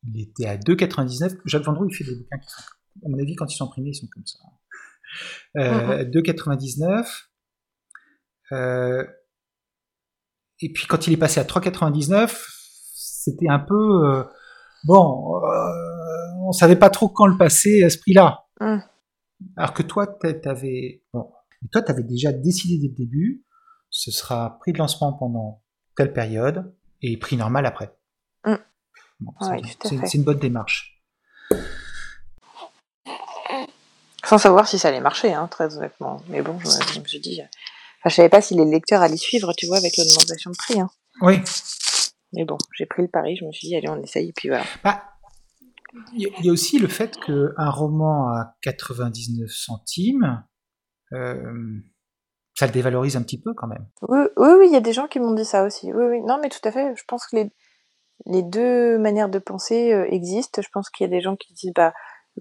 [0.08, 1.40] il était à 2,99.
[1.46, 2.62] Jacques Vendroux, il fait des bouquins qui sont,
[3.06, 4.40] à mon avis, quand ils sont imprimés, ils sont comme ça.
[5.58, 7.26] Euh, 2,99.
[8.52, 9.06] Euh,
[10.62, 12.32] et puis quand il est passé à 3,99,
[12.96, 14.24] c'était un peu euh,
[14.86, 15.36] bon.
[15.44, 18.46] Euh, on savait pas trop quand le passer à ce prix-là.
[18.60, 18.80] Mm.
[19.56, 21.32] Alors que toi, t'avais bon,
[21.72, 23.44] toi, t'avais déjà décidé dès le début.
[23.90, 25.64] Ce sera prix de lancement pendant
[25.96, 27.96] telle période et prix normal après.
[28.46, 28.56] Mm.
[29.20, 29.34] Bon,
[29.84, 31.04] c'est une bonne démarche.
[34.24, 36.22] Sans savoir si ça allait marcher, hein, très honnêtement.
[36.28, 39.18] Mais bon, je, je me suis dit, enfin, je savais pas si les lecteurs allaient
[39.18, 40.80] suivre, tu vois, avec l'augmentation de prix.
[40.80, 40.90] Hein.
[41.22, 41.40] Oui.
[42.34, 44.50] Mais bon, j'ai pris le pari, je me suis dit, allez, on essaye, et puis
[44.50, 44.64] voilà.
[44.84, 45.04] Bah,
[46.14, 50.44] il y a aussi le fait qu'un roman à 99 centimes,
[51.12, 53.88] ça le dévalorise un petit peu quand même.
[54.02, 55.94] Oui, oui, oui, il y a des gens qui m'ont dit ça aussi.
[55.94, 56.94] Oui, oui, non, mais tout à fait.
[56.96, 57.52] Je pense que les,
[58.26, 60.62] les deux manières de penser euh, existent.
[60.62, 61.94] Je pense qu'il y a des gens qui disent bah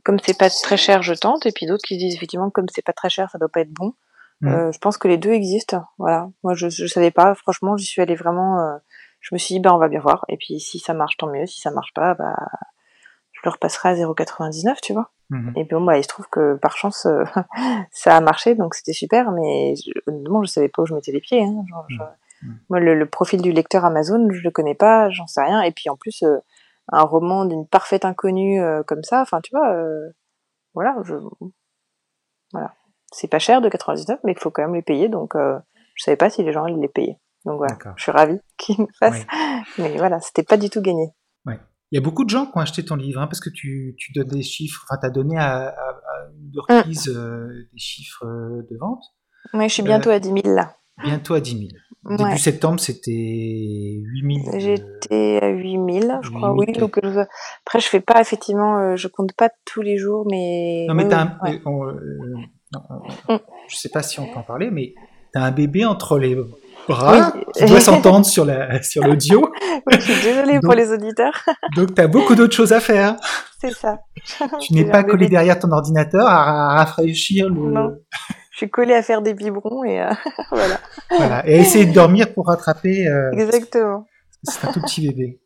[0.04, 2.84] comme c'est pas très cher, je tente, et puis d'autres qui disent effectivement comme c'est
[2.84, 3.94] pas très cher, ça doit pas être bon.
[4.40, 4.48] Mmh.
[4.48, 5.82] Euh, je pense que les deux existent.
[5.98, 6.28] Voilà.
[6.44, 7.34] Moi, je, je savais pas.
[7.34, 8.60] Franchement, j'y suis allée vraiment.
[8.60, 8.76] Euh,
[9.20, 10.24] je me suis dit bah on va bien voir.
[10.28, 11.46] Et puis si ça marche, tant mieux.
[11.46, 12.36] Si ça marche pas, bah
[13.38, 15.10] je le repasserai à 0,99, tu vois.
[15.30, 15.50] Mmh.
[15.56, 17.24] Et puis bon, bah, il se trouve que par chance, euh,
[17.92, 21.12] ça a marché, donc c'était super, mais je, honnêtement, je savais pas où je mettais
[21.12, 21.42] les pieds.
[21.42, 21.64] Hein.
[21.68, 21.98] Genre, je,
[22.68, 25.62] moi, le, le, profil du lecteur Amazon, je le connais pas, j'en sais rien.
[25.62, 26.38] Et puis en plus, euh,
[26.90, 29.74] un roman d'une parfaite inconnue euh, comme ça, enfin, tu vois,
[30.74, 31.14] voilà, je,
[32.52, 32.74] voilà,
[33.12, 35.08] c'est pas cher de 99, mais il faut quand même les payer.
[35.08, 37.18] Donc, je savais pas si les gens allaient les payer.
[37.44, 39.26] Donc voilà, je suis ravie qu'ils me fassent.
[39.32, 39.68] Oui.
[39.78, 41.12] Mais voilà, c'était pas du tout gagné.
[41.90, 43.94] Il y a beaucoup de gens qui ont acheté ton livre, hein, parce que tu,
[43.98, 47.48] tu donnes des chiffres, enfin, tu as donné à, à, à une reprise mmh.
[47.72, 49.02] des chiffres de vente.
[49.54, 50.74] Oui, je suis bientôt à 10 000 là.
[51.02, 51.68] Bientôt à 10 000.
[52.04, 52.38] Début ouais.
[52.38, 54.48] septembre, c'était 8000.
[54.48, 56.72] Euh, J'étais à 8000, je crois, 8 oui.
[56.78, 57.20] Donc, je,
[57.66, 60.86] après, je fais pas, effectivement, euh, je compte pas tous les jours, mais.
[60.88, 61.60] Non, mais oui, t'as un, ouais.
[61.66, 62.36] on, euh,
[62.72, 62.80] non,
[63.28, 63.38] mm.
[63.68, 64.94] je sais pas si on peut en parler, mais
[65.32, 66.36] t'as un bébé entre les
[66.88, 67.42] bras oui.
[67.54, 69.52] qui doit s'entendre sur la, sur l'audio.
[69.86, 71.44] oui, je suis désolée donc, pour les auditeurs.
[71.76, 73.16] donc, t'as beaucoup d'autres choses à faire.
[73.60, 73.98] c'est ça.
[74.60, 77.70] Tu n'es pas collé derrière ton ordinateur à, rafraîchir le.
[77.70, 77.96] Non.
[78.52, 80.10] Je suis collée à faire des biberons et euh,
[80.50, 80.80] voilà.
[81.10, 81.48] Voilà.
[81.48, 83.06] Et à essayer de dormir pour rattraper.
[83.06, 84.06] Euh, Exactement.
[84.42, 85.40] C'est un tout petit bébé.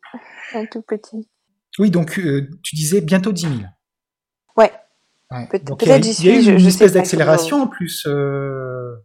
[0.55, 1.29] un tout petit.
[1.77, 3.53] Oui, donc euh, tu disais bientôt 10 000.
[4.57, 4.71] Ouais.
[5.49, 6.27] Peut-être j'y suis.
[6.27, 8.05] Il y a une, une espèce d'accélération en plus.
[8.07, 8.95] Euh...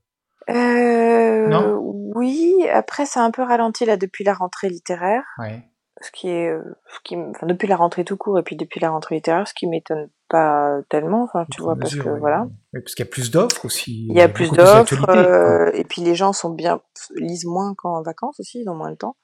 [0.48, 1.78] non?
[2.14, 5.24] oui, après ça a un peu ralenti là depuis la rentrée littéraire.
[5.38, 5.62] Ouais
[6.00, 8.80] ce qui est, euh, ce qui, enfin, depuis la rentrée tout court et puis depuis
[8.80, 12.46] la rentrée littéraire, ce qui m'étonne pas tellement, enfin, tu vois, parce que voilà.
[12.72, 14.06] parce qu'il y a plus d'offres aussi.
[14.08, 16.80] Il y a plus d'offres, euh, et puis les gens sont bien,
[17.16, 19.16] lisent moins qu'en vacances aussi, ils ont moins de temps.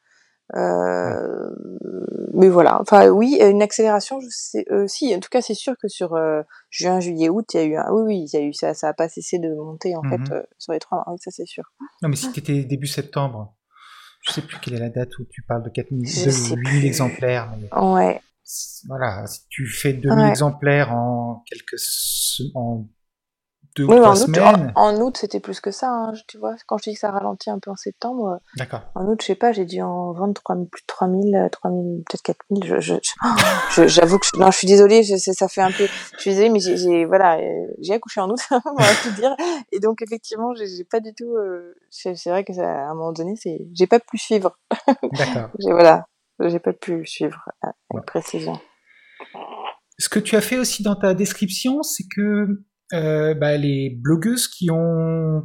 [0.55, 1.51] Euh,
[2.35, 5.75] mais voilà, enfin oui, une accélération, je sais, euh, si, en tout cas c'est sûr
[5.81, 8.43] que sur euh, juin, juillet, août, il y a eu un, oui, oui, il y
[8.43, 10.43] a eu ça, ça a pas cessé de monter en fait mhm.
[10.59, 11.65] sur les trois mois, ça c'est sûr.
[12.03, 13.55] Non mais si t'étais début septembre,
[14.21, 17.51] je sais plus quelle est la date où tu parles de 4000, de 8000 exemplaires.
[17.73, 18.21] ouais.
[18.87, 21.81] Voilà, si tu fais 2000 exemplaires en quelques
[22.55, 22.87] en
[23.77, 24.67] deux ou trois en semaines.
[24.67, 26.55] Août, en, août, c'était plus que ça, hein, tu vois.
[26.67, 28.35] Quand je dis que ça ralentit un peu en septembre.
[28.35, 28.83] Euh, D'accord.
[28.95, 32.23] En août, je sais pas, j'ai dû en vendre 3, plus de 3000, 3000, peut-être
[32.23, 32.65] 4000.
[32.65, 32.95] Je, je,
[33.71, 36.31] je, j'avoue que, je, non, je suis désolée, je, ça fait un peu, je suis
[36.31, 39.35] désolée, mais j'ai, voilà, euh, j'ai accouché en août, on va tout dire.
[39.73, 43.13] Et donc, effectivement, j'ai, pas du tout, euh, c'est, vrai que ça, à un moment
[43.13, 44.57] donné, c'est, j'ai pas pu suivre.
[45.03, 45.51] D'accord.
[45.59, 46.07] voilà,
[46.41, 48.59] j'ai pas pu suivre avec précision.
[49.99, 54.49] Ce que tu as fait aussi dans ta description, c'est que euh, bah, les blogueuses
[54.49, 55.43] qui ont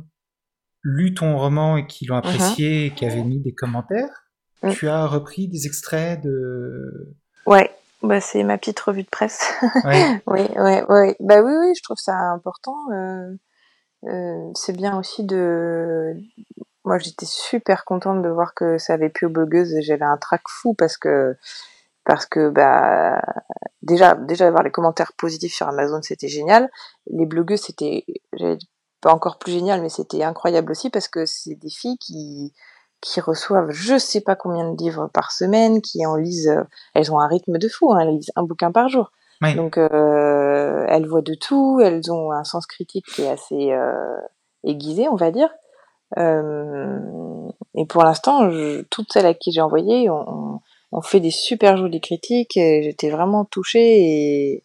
[0.83, 2.19] lu ton roman et qui l'ont uh-huh.
[2.19, 4.25] apprécié et qui avaient mis des commentaires.
[4.63, 4.71] Mm.
[4.71, 7.15] Tu as repris des extraits de.
[7.45, 7.71] Ouais,
[8.03, 9.53] bah c'est ma petite revue de presse.
[9.85, 10.21] Ouais.
[10.27, 11.15] oui, ouais, ouais.
[11.19, 12.75] Bah oui, oui, je trouve ça important.
[12.91, 13.35] Euh,
[14.07, 16.15] euh, c'est bien aussi de.
[16.85, 20.17] Moi, j'étais super contente de voir que ça avait pu aux blogueuses et j'avais un
[20.17, 21.35] trac fou parce que
[22.09, 23.21] parce que bah
[23.83, 26.67] déjà déjà avoir les commentaires positifs sur Amazon c'était génial.
[27.05, 28.03] Les blogueuses c'était
[28.99, 32.51] pas encore plus génial mais c'était incroyable aussi parce que c'est des filles qui
[32.99, 36.51] qui reçoivent je sais pas combien de livres par semaine qui en lisent
[36.95, 39.11] elles ont un rythme de fou hein, elles lisent un bouquin par jour.
[39.55, 44.19] Donc euh, elles voient de tout elles ont un sens critique qui est assez euh,
[44.63, 45.49] aiguisé on va dire.
[46.17, 46.97] Euh,
[47.75, 48.49] et pour l'instant
[48.89, 50.59] toutes celles à qui j'ai envoyé ont on
[51.01, 54.63] fait des super jolies critiques et j'étais vraiment touchée et,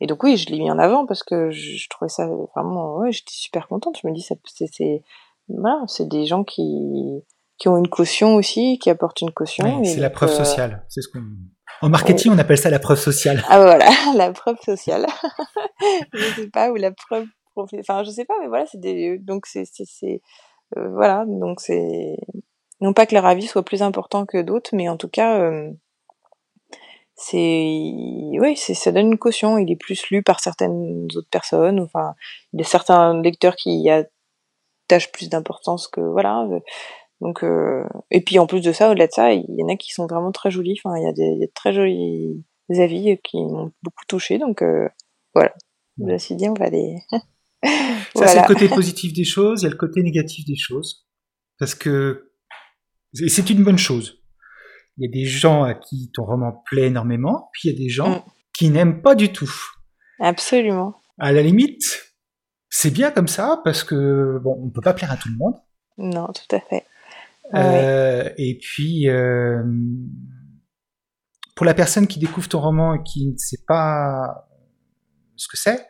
[0.00, 3.10] et donc oui, je l'ai mis en avant parce que je, trouvais ça vraiment, ouais,
[3.10, 3.98] j'étais super contente.
[4.00, 4.36] Je me dis, ça,
[4.72, 5.02] c'est,
[5.48, 7.24] voilà, c'est des gens qui,
[7.58, 9.82] qui ont une caution aussi, qui apportent une caution.
[9.84, 10.84] c'est la preuve euh, sociale.
[10.88, 11.24] C'est ce qu'on,
[11.80, 13.42] en marketing, on appelle ça la preuve sociale.
[13.48, 15.06] Ah voilà, la preuve sociale.
[16.12, 19.46] je sais pas, ou la preuve, enfin, je sais pas, mais voilà, c'est des, donc
[19.46, 20.20] c'est, c'est,
[20.76, 22.16] euh, voilà, donc c'est,
[22.80, 25.70] non pas que leur avis soit plus important que d'autres, mais en tout cas, euh,
[27.14, 27.38] c'est,
[28.40, 29.58] oui, c'est, ça donne une caution.
[29.58, 31.80] Il est plus lu par certaines autres personnes.
[31.80, 32.14] Enfin,
[32.52, 36.46] il y a certains lecteurs qui y attachent plus d'importance que voilà.
[37.20, 39.76] Donc, euh, et puis en plus de ça, au-delà de ça, il y en a
[39.76, 40.78] qui sont vraiment très jolis.
[40.84, 42.44] Enfin, il y a des, a très jolis
[42.76, 44.38] avis qui m'ont beaucoup touché.
[44.38, 44.88] Donc euh,
[45.34, 45.54] voilà.
[45.98, 46.98] Je me suis dit, on va les.
[48.14, 49.62] ça, c'est le côté positif des choses.
[49.62, 51.06] Il y a le côté négatif des choses.
[51.58, 52.27] Parce que
[53.22, 54.22] et c'est une bonne chose.
[54.96, 57.78] Il y a des gens à qui ton roman plaît énormément, puis il y a
[57.78, 58.22] des gens mm.
[58.52, 59.52] qui n'aiment pas du tout.
[60.18, 60.94] Absolument.
[61.18, 62.14] À la limite,
[62.68, 65.54] c'est bien comme ça parce que bon, on peut pas plaire à tout le monde.
[65.98, 66.84] Non, tout à fait.
[67.54, 69.62] Euh, et puis, euh,
[71.56, 74.48] pour la personne qui découvre ton roman et qui ne sait pas
[75.36, 75.86] ce que c'est,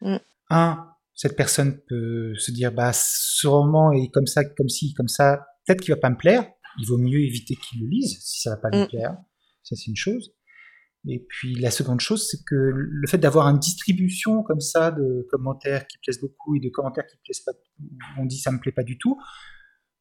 [0.00, 0.16] mm.
[0.50, 5.08] un, cette personne peut se dire bah ce roman est comme ça, comme ci, comme
[5.08, 6.46] ça, peut-être qu'il va pas me plaire.
[6.78, 8.88] Il vaut mieux éviter qu'il le lise si ça va pas lui mm.
[8.88, 9.16] plaire.
[9.62, 10.34] Ça, c'est une chose.
[11.08, 15.26] Et puis la seconde chose, c'est que le fait d'avoir une distribution comme ça de
[15.30, 17.52] commentaires qui plaisent beaucoup et de commentaires qui plaisent pas,
[18.18, 19.20] on dit ça me plaît pas du tout,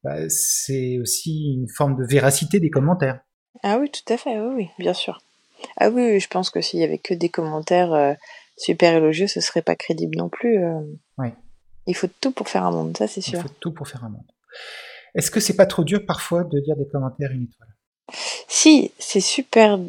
[0.03, 3.19] bah, c'est aussi une forme de véracité des commentaires.
[3.63, 5.19] Ah oui, tout à fait, oui, oui bien sûr.
[5.77, 8.13] Ah oui, je pense que s'il y avait que des commentaires euh,
[8.57, 10.63] super élogieux, ce serait pas crédible non plus.
[10.63, 10.81] Euh.
[11.17, 11.29] Oui.
[11.87, 13.39] Il faut tout pour faire un monde, ça c'est sûr.
[13.39, 14.31] Il faut tout pour faire un monde.
[15.15, 17.69] Est-ce que c'est pas trop dur parfois de dire des commentaires une étoile?
[18.47, 19.79] Si, c'est super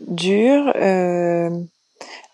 [0.00, 0.72] dur.
[0.76, 1.50] Euh,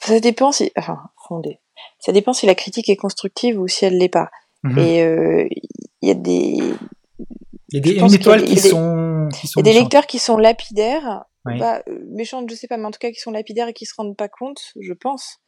[0.00, 1.58] ça dépend si, enfin, fondé.
[1.98, 4.30] Ça dépend si la critique est constructive ou si elle l'est pas.
[4.64, 4.78] Mhm.
[4.78, 5.48] Et euh,
[6.02, 6.58] il y a des
[7.68, 10.36] il y a des une étoile qui, sont, Il y a des lecteurs qui sont
[10.36, 13.72] lapidaires, pas euh, méchantes, je sais pas, mais en tout cas qui sont lapidaires et
[13.72, 15.38] qui se rendent pas compte, je pense,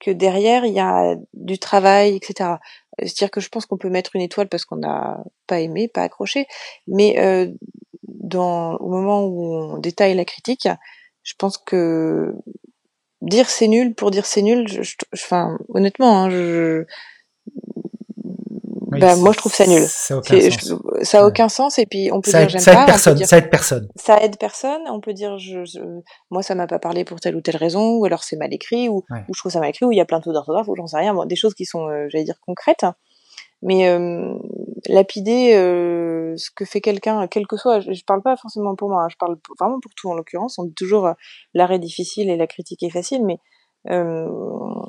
[0.00, 2.56] que derrière il y a du travail, etc.
[2.98, 6.02] C'est-à-dire que je pense qu'on peut mettre une étoile parce qu'on n'a pas aimé, pas
[6.02, 6.46] accroché,
[6.86, 7.46] mais euh,
[8.02, 10.68] dans, au moment où on détaille la critique,
[11.22, 12.34] je pense que
[13.22, 14.80] dire c'est nul pour dire c'est nul, je,
[15.14, 16.86] enfin, honnêtement, hein, je,
[18.98, 19.82] bah, moi je trouve ça nul.
[19.82, 20.80] Ça a aucun sens.
[21.02, 22.82] ça a aucun sens et puis on peut ça dire j'aime pas.
[22.82, 23.88] Aide personne, ça aide personne.
[23.96, 24.82] Ça aide personne.
[24.88, 25.60] On peut dire je,
[26.30, 28.88] moi ça m'a pas parlé pour telle ou telle raison ou alors c'est mal écrit
[28.88, 30.68] ou, ou je trouve ça mal écrit ou il y a plein de fautes d'orthographe
[30.68, 31.14] ou j'en sais rien.
[31.14, 32.84] Bon, des choses qui sont euh, j'allais dire concrètes.
[33.62, 34.38] Mais euh,
[34.88, 38.88] lapider euh, ce que fait quelqu'un, quel que soit, je, je, parle pas forcément pour
[38.88, 40.58] moi, hein, je parle vraiment pour tout en l'occurrence.
[40.58, 41.12] On dit toujours euh,
[41.52, 43.38] l'arrêt difficile et la critique est facile, mais
[43.90, 44.26] euh,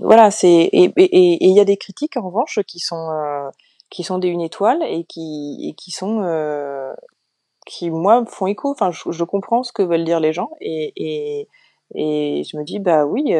[0.02, 3.50] voilà, c'est et il y a des critiques en revanche qui sont euh,
[3.92, 6.94] qui sont des une étoile et qui et qui sont euh,
[7.68, 8.72] qui moi font écho.
[8.72, 11.48] Enfin, je, je, comprends ce que veulent dire les gens et et,
[11.94, 13.32] et je me dis bah oui,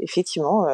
[0.00, 0.66] effectivement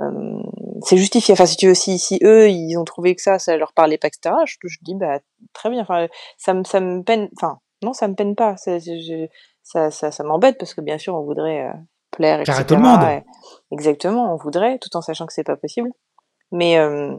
[0.00, 0.42] euh,
[0.82, 1.32] c'est justifié.
[1.32, 3.98] Enfin, si tu veux, si, si eux, ils ont trouvé que ça, ça leur parlait
[3.98, 5.20] pas, etc., je, je dis, bah,
[5.52, 5.82] très bien.
[5.82, 6.06] Enfin,
[6.38, 8.56] ça me, ça me peine, enfin, non, ça me peine pas.
[8.56, 9.26] Ça, je,
[9.62, 11.72] ça, ça, ça m'embête parce que bien sûr, on voudrait euh,
[12.10, 12.64] plaire, etc.
[12.66, 13.22] tout le monde.
[13.72, 15.90] exactement, on voudrait, tout en sachant que c'est pas possible.
[16.52, 17.14] Mais, euh,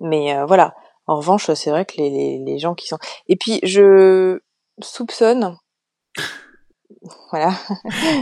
[0.00, 0.74] mais euh, voilà.
[1.06, 2.98] En revanche, c'est vrai que les, les, les, gens qui sont.
[3.28, 4.40] Et puis, je
[4.82, 5.56] soupçonne.
[7.30, 7.52] voilà.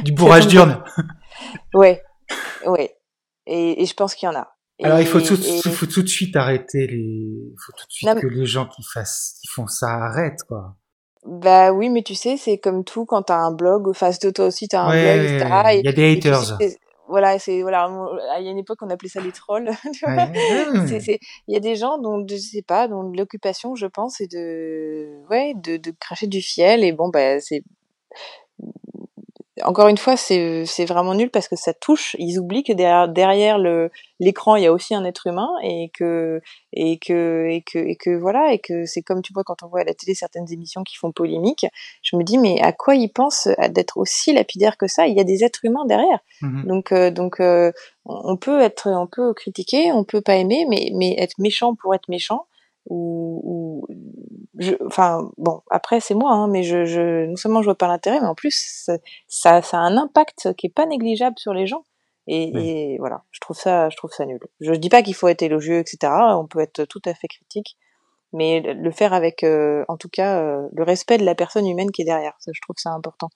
[0.02, 0.82] Du bourrage d'urne.
[1.74, 2.02] ouais,
[2.66, 2.96] ouais.
[3.46, 4.54] Et, et je pense qu'il y en a.
[4.82, 7.92] Alors il faut tout, il faut tout de suite arrêter les, il faut tout de
[7.92, 10.74] suite que les gens qui fassent, qui font ça arrêtent quoi.
[11.24, 14.66] Bah oui, mais tu sais, c'est comme tout quand t'as un blog, enfin toi aussi
[14.66, 15.78] t'as un blog, etc.
[15.78, 16.58] Il y a des haters.
[17.08, 17.88] Voilà, c'est voilà,
[18.38, 19.70] il y a une époque on appelait ça les trolls.
[20.02, 25.22] Il y a des gens dont je sais pas, dont l'occupation, je pense, est de
[25.28, 27.62] ouais, de, de cracher du fiel et bon bah c'est
[29.62, 32.16] encore une fois, c'est vraiment nul parce que ça touche.
[32.18, 35.90] Ils oublient que derrière, derrière le l'écran, il y a aussi un être humain et
[35.96, 36.40] que
[36.72, 39.68] et que et que et que voilà et que c'est comme tu vois quand on
[39.68, 41.66] voit à la télé certaines émissions qui font polémique.
[42.02, 45.06] Je me dis mais à quoi ils pensent d'être aussi lapidaire que ça?
[45.06, 46.18] Il y a des êtres humains derrière.
[46.40, 47.70] Mmh donc euh, donc euh,
[48.06, 51.94] on peut être on peut critiquer, on peut pas aimer, mais mais être méchant pour
[51.94, 52.46] être méchant
[52.86, 53.94] ou, ou
[54.58, 57.88] je, enfin bon après c'est moi hein, mais je, je non seulement je vois pas
[57.88, 61.54] l'intérêt mais en plus ça, ça, ça, a un impact qui est pas négligeable sur
[61.54, 61.84] les gens.
[62.26, 62.68] Et, oui.
[62.68, 64.40] et, voilà je trouve ça je trouve ça nul.
[64.60, 67.76] Je dis pas qu'il faut être élogieux etc on peut être tout à fait critique
[68.32, 71.90] mais le faire avec euh, en tout cas euh, le respect de la personne humaine
[71.90, 73.28] qui est derrière ça je trouve ça important.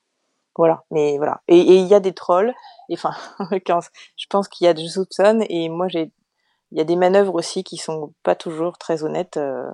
[0.56, 1.40] Voilà mais voilà.
[1.48, 2.52] Et il y a des trolls
[2.88, 3.12] et enfin
[3.52, 6.10] je pense qu'il y a des soupçonnes et moi j'ai
[6.70, 9.36] il y a des manœuvres aussi qui sont pas toujours très honnêtes.
[9.36, 9.70] Euh,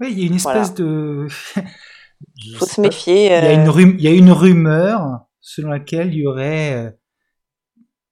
[0.00, 0.90] oui, il y a une espèce voilà.
[0.90, 1.26] de.
[2.58, 3.32] faut se méfier.
[3.32, 3.40] Euh...
[3.40, 3.94] Il, y a une rum...
[3.98, 6.90] il y a une rumeur selon laquelle il y aurait euh,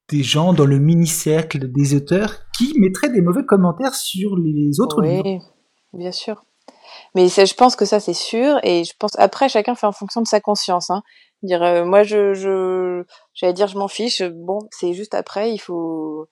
[0.08, 5.02] des gens dans le mini-cercle des auteurs qui mettraient des mauvais commentaires sur les autres
[5.02, 5.44] oui, livres.
[5.92, 6.44] bien sûr.
[7.14, 10.20] Mais je pense que ça c'est sûr et je pense après chacun fait en fonction
[10.20, 10.90] de sa conscience.
[10.90, 11.02] Hein.
[11.42, 14.22] Dire euh, moi je je j'allais dire je m'en fiche.
[14.22, 16.28] Bon c'est juste après il faut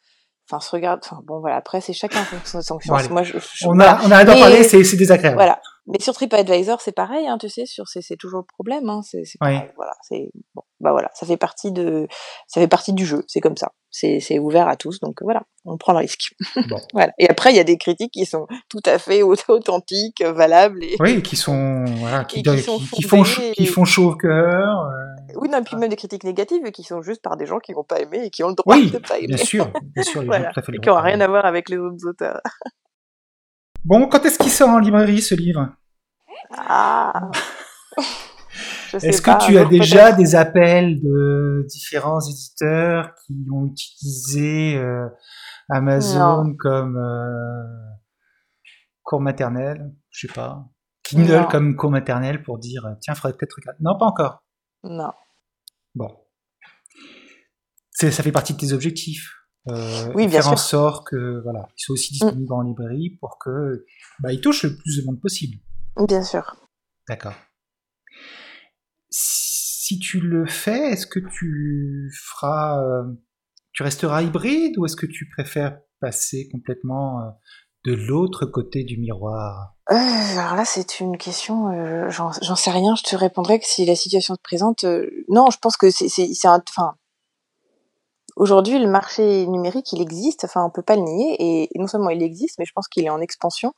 [0.48, 1.56] enfin se regarde enfin bon voilà.
[1.56, 3.92] Après c'est chacun son son bon, moi je, je, on voilà.
[3.92, 5.36] a on a d'en parler c'est c'est désagréable.
[5.36, 5.60] voilà.
[5.88, 9.00] Mais sur TripAdvisor c'est pareil hein tu sais sur c'est c'est toujours le problème hein.
[9.02, 9.58] C'est c'est oui.
[9.76, 9.94] voilà.
[10.02, 11.10] C'est bon bah voilà.
[11.14, 12.06] Ça fait partie de
[12.46, 13.24] ça fait partie du jeu.
[13.28, 13.72] C'est comme ça.
[13.90, 15.00] C'est c'est ouvert à tous.
[15.00, 15.42] Donc voilà.
[15.64, 16.34] On prend le risque.
[16.68, 16.80] Bon.
[16.92, 17.12] voilà.
[17.18, 20.96] Et après il y a des critiques qui sont tout à fait authentiques valables et
[21.00, 23.52] oui qui sont voilà qui, qui, sont qui, qui font et...
[23.52, 25.15] qui font chaud au cœur euh...
[25.36, 27.84] oui non puis même des critiques négatives qui sont juste par des gens qui n'ont
[27.84, 30.22] pas aimé et qui ont le droit oui, de pas aimer bien sûr bien sûr
[30.26, 30.50] voilà.
[30.56, 32.40] et qui n'ont rien à voir avec les autres auteurs
[33.84, 35.68] bon quand est-ce qu'il sort en librairie ce livre?
[36.52, 37.30] Ah
[38.92, 45.08] est-ce que tu as déjà des appels de différents éditeurs qui ont utilisé euh,
[45.68, 46.56] Amazon non.
[46.58, 47.62] comme euh,
[49.02, 50.64] cours maternel, je sais pas,
[51.02, 51.48] Kindle non.
[51.48, 53.78] comme cours maternel pour dire tiens, faudrait peut-être regarder.
[53.80, 54.42] Non, pas encore.
[54.82, 55.12] Non.
[55.96, 56.16] Bon,
[57.90, 59.32] ça fait partie de tes objectifs.
[59.68, 60.52] Euh, oui, bien faire sûr.
[60.52, 62.52] en sorte que voilà, ils soient aussi disponibles mm.
[62.52, 63.84] en librairie pour que
[64.20, 65.56] bah, ils touchent le plus de monde possible.
[66.06, 66.54] Bien sûr.
[67.08, 67.34] D'accord
[69.86, 73.04] si tu le fais, est-ce que tu feras, euh,
[73.72, 77.30] tu resteras hybride ou est-ce que tu préfères passer complètement euh,
[77.86, 82.96] de l'autre côté du miroir euh, Alors là, c'est une question, euh, j'en sais rien.
[82.96, 84.84] Je te répondrai que si la situation se présente.
[84.84, 86.94] Euh, non, je pense que c'est enfin,
[88.34, 90.44] aujourd'hui, le marché numérique, il existe.
[90.44, 91.36] Enfin, on peut pas le nier.
[91.38, 93.72] Et non seulement il existe, mais je pense qu'il est en expansion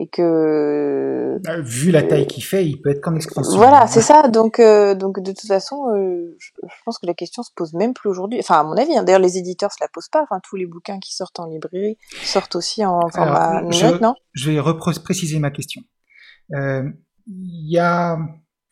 [0.00, 3.56] et que Bah, vu la taille qu'il fait, il peut être qu'en expansion.
[3.56, 4.28] voilà, c'est ça.
[4.28, 7.72] Donc, euh, donc de toute façon, euh, je, je, pense que la question se pose
[7.74, 8.38] même plus aujourd'hui.
[8.38, 8.96] Enfin, à mon avis.
[8.96, 9.02] Hein.
[9.02, 10.22] D'ailleurs, les éditeurs se la posent pas.
[10.22, 14.14] Enfin, tous les bouquins qui sortent en librairie sortent aussi en format numérique, non?
[14.34, 15.82] Je vais repréciser ma question.
[16.54, 16.84] Euh,
[17.26, 18.16] Il y a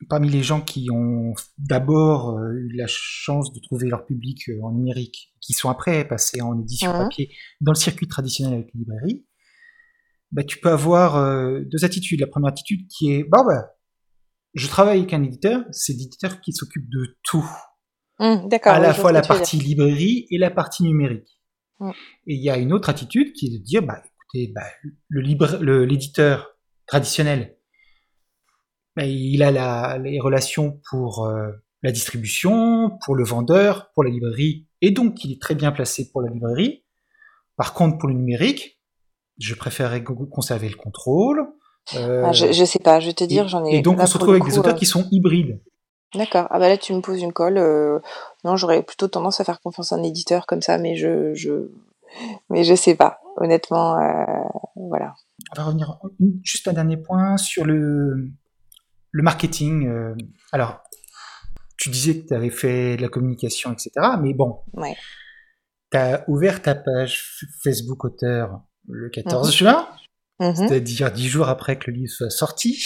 [0.08, 4.60] parmi les gens qui ont d'abord euh, eu la chance de trouver leur public euh,
[4.62, 6.98] en numérique, qui sont après passés en édition Mhm.
[6.98, 9.26] papier dans le circuit traditionnel avec les librairies,
[10.32, 12.20] bah, tu peux avoir euh, deux attitudes.
[12.20, 13.70] La première attitude qui est, bah, bah,
[14.54, 17.48] je travaille avec un éditeur, c'est l'éditeur qui s'occupe de tout,
[18.18, 18.72] Hum, D'accord.
[18.72, 21.38] à la fois la partie librairie et la partie numérique.
[21.80, 21.90] Mm.
[22.28, 24.62] Et il y a une autre attitude qui est de dire, bah, écoutez, bah,
[25.08, 25.20] le
[25.60, 26.56] le- l'éditeur
[26.86, 27.58] traditionnel,
[28.96, 31.50] bah, il a la, les relations pour euh,
[31.82, 36.10] la distribution, pour le vendeur, pour la librairie, et donc il est très bien placé
[36.10, 36.84] pour la librairie.
[37.56, 38.75] Par contre, pour le numérique,
[39.38, 41.46] je préférerais co- conserver le contrôle.
[41.96, 43.76] euh, Ah, je, je sais pas, je vais te dire, j'en ai.
[43.76, 45.60] et donc là, on se retrouve avec des auteurs euh, qui sont hybrides.
[46.14, 46.46] D'accord.
[46.50, 47.58] Ah bah là, tu me poses une colle.
[47.58, 47.98] euh,
[48.44, 51.68] Non, j'aurais plutôt tendance à faire confiance à un éditeur comme ça, mais je, je,
[52.48, 53.20] mais je sais pas.
[53.38, 53.96] Honnêtement,
[54.76, 55.14] voilà.
[55.52, 55.98] on va revenir
[56.42, 58.30] juste un dernier point sur le,
[59.10, 59.90] le marketing.
[60.52, 60.80] alors,
[61.76, 63.90] tu disais que tu avais fait de la communication, etc.
[64.22, 64.96] Mais bon, Ouais.
[65.92, 67.22] tu as ouvert ta page
[67.62, 69.52] Facebook auteur le 14 Mhm.
[69.52, 69.88] juin,
[70.40, 70.54] Mhm.
[70.56, 72.82] c'est-à-dire dix jours après que le livre soit sorti.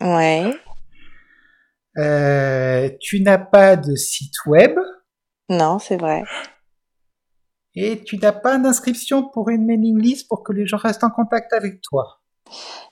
[0.00, 0.52] Ouais.
[1.98, 4.78] Euh, tu n'as pas de site web
[5.50, 6.22] Non, c'est vrai.
[7.74, 11.10] et tu n'as pas d'inscription pour une mailing list pour que les gens restent en
[11.10, 12.20] contact avec toi.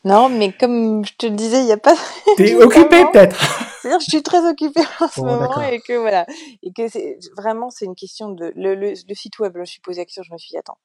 [0.05, 1.95] Non, mais comme je te le disais, il n'y a pas.
[2.37, 2.67] T'es Justement.
[2.67, 3.37] occupé peut-être
[3.83, 6.27] C'est-à-dire, que je suis très occupée en ce Bon, moment et que voilà,
[6.63, 9.57] et que c'est vraiment c'est une question de le, le, le site web.
[9.57, 10.79] Là, je suis posé la question, je me suis dit attends.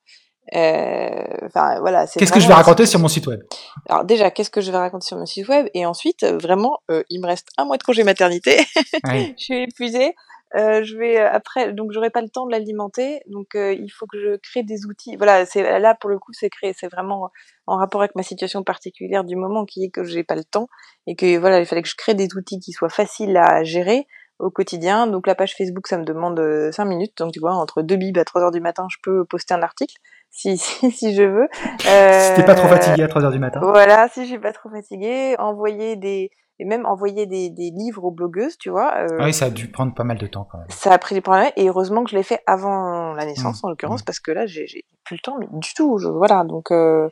[0.53, 3.41] Euh, Enfin voilà, c'est Qu'est-ce que je vais raconter sur mon site web?
[3.89, 5.67] Alors déjà, qu'est-ce que je vais raconter sur mon site web?
[5.73, 8.57] Et ensuite, euh, vraiment, euh, il me reste un mois de congé maternité.
[9.07, 9.33] Oui.
[9.37, 10.15] je suis épuisée.
[10.55, 13.21] Euh, je vais après, donc j'aurai pas le temps de l'alimenter.
[13.27, 15.15] Donc euh, il faut que je crée des outils.
[15.17, 17.29] Voilà, c'est là pour le coup, c'est créé, c'est vraiment
[17.67, 20.67] en rapport avec ma situation particulière du moment qui est que j'ai pas le temps
[21.07, 24.07] et que voilà, il fallait que je crée des outils qui soient faciles à gérer
[24.39, 25.07] au quotidien.
[25.07, 26.41] Donc la page Facebook, ça me demande
[26.71, 27.17] 5 minutes.
[27.17, 29.61] Donc tu vois, entre deux bibes à 3 heures du matin, je peux poster un
[29.61, 29.95] article
[30.35, 31.47] si si, si je veux.
[31.87, 33.59] Euh, Si t'es pas trop fatigué à 3h du matin.
[33.61, 38.05] voilà, si je suis pas trop fatiguée, envoyer des et même envoyer des, des livres
[38.05, 38.93] aux blogueuses, tu vois.
[38.99, 40.67] euh, Ah oui, ça a dû prendre pas mal de temps quand même.
[40.69, 43.65] ça a pris des problèmes et heureusement que je l'ai fait avant la naissance Mmh,
[43.65, 44.05] en l'occurrence mmh.
[44.05, 47.09] parce que là j'ai j'ai plus le temps mais du tout je, voilà donc euh,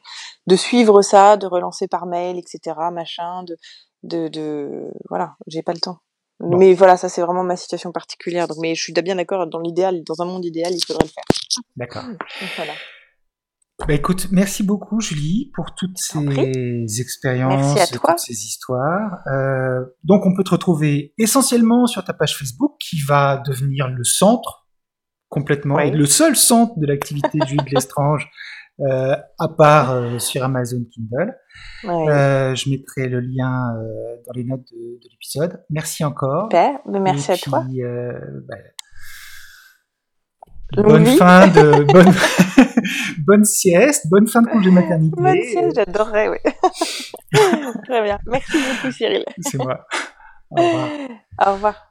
[0.48, 2.58] de suivre ça de relancer par mail etc
[2.94, 3.58] machin de
[4.04, 5.98] de, de voilà j'ai pas le temps
[6.40, 6.58] Bon.
[6.58, 9.60] mais voilà ça c'est vraiment ma situation particulière donc mais je suis bien d'accord dans
[9.60, 11.24] l'idéal dans un monde idéal il faudrait le faire
[11.76, 12.04] D'accord.
[12.56, 12.74] Voilà
[13.80, 19.20] Bah écoute, merci beaucoup Julie pour toutes ces expériences, toutes ces histoires.
[19.28, 24.04] Euh, donc on peut te retrouver essentiellement sur ta page Facebook qui va devenir le
[24.04, 24.68] centre
[25.28, 25.88] complètement, Oui.
[25.88, 28.30] et le seul centre de l'activité de Julie de l'Estrange,
[28.82, 31.34] euh, à part euh, sur Amazon Kindle.
[31.84, 32.10] ouais.
[32.10, 35.64] Euh, je mettrai le lien euh, dans les notes de, de l'épisode.
[35.72, 36.44] Merci encore.
[36.52, 37.66] super mais merci à toi
[38.48, 38.56] bah,
[40.72, 41.18] bonne vie.
[41.18, 42.14] fin de bonne
[43.28, 45.16] bonne sieste, bonne fin de congé maternité.
[45.22, 46.38] Bonne sieste, j'adorerais oui
[47.88, 49.86] très bien merci beaucoup Cyril C'est moi.
[50.52, 50.90] Au revoir.
[51.48, 51.88] au revoir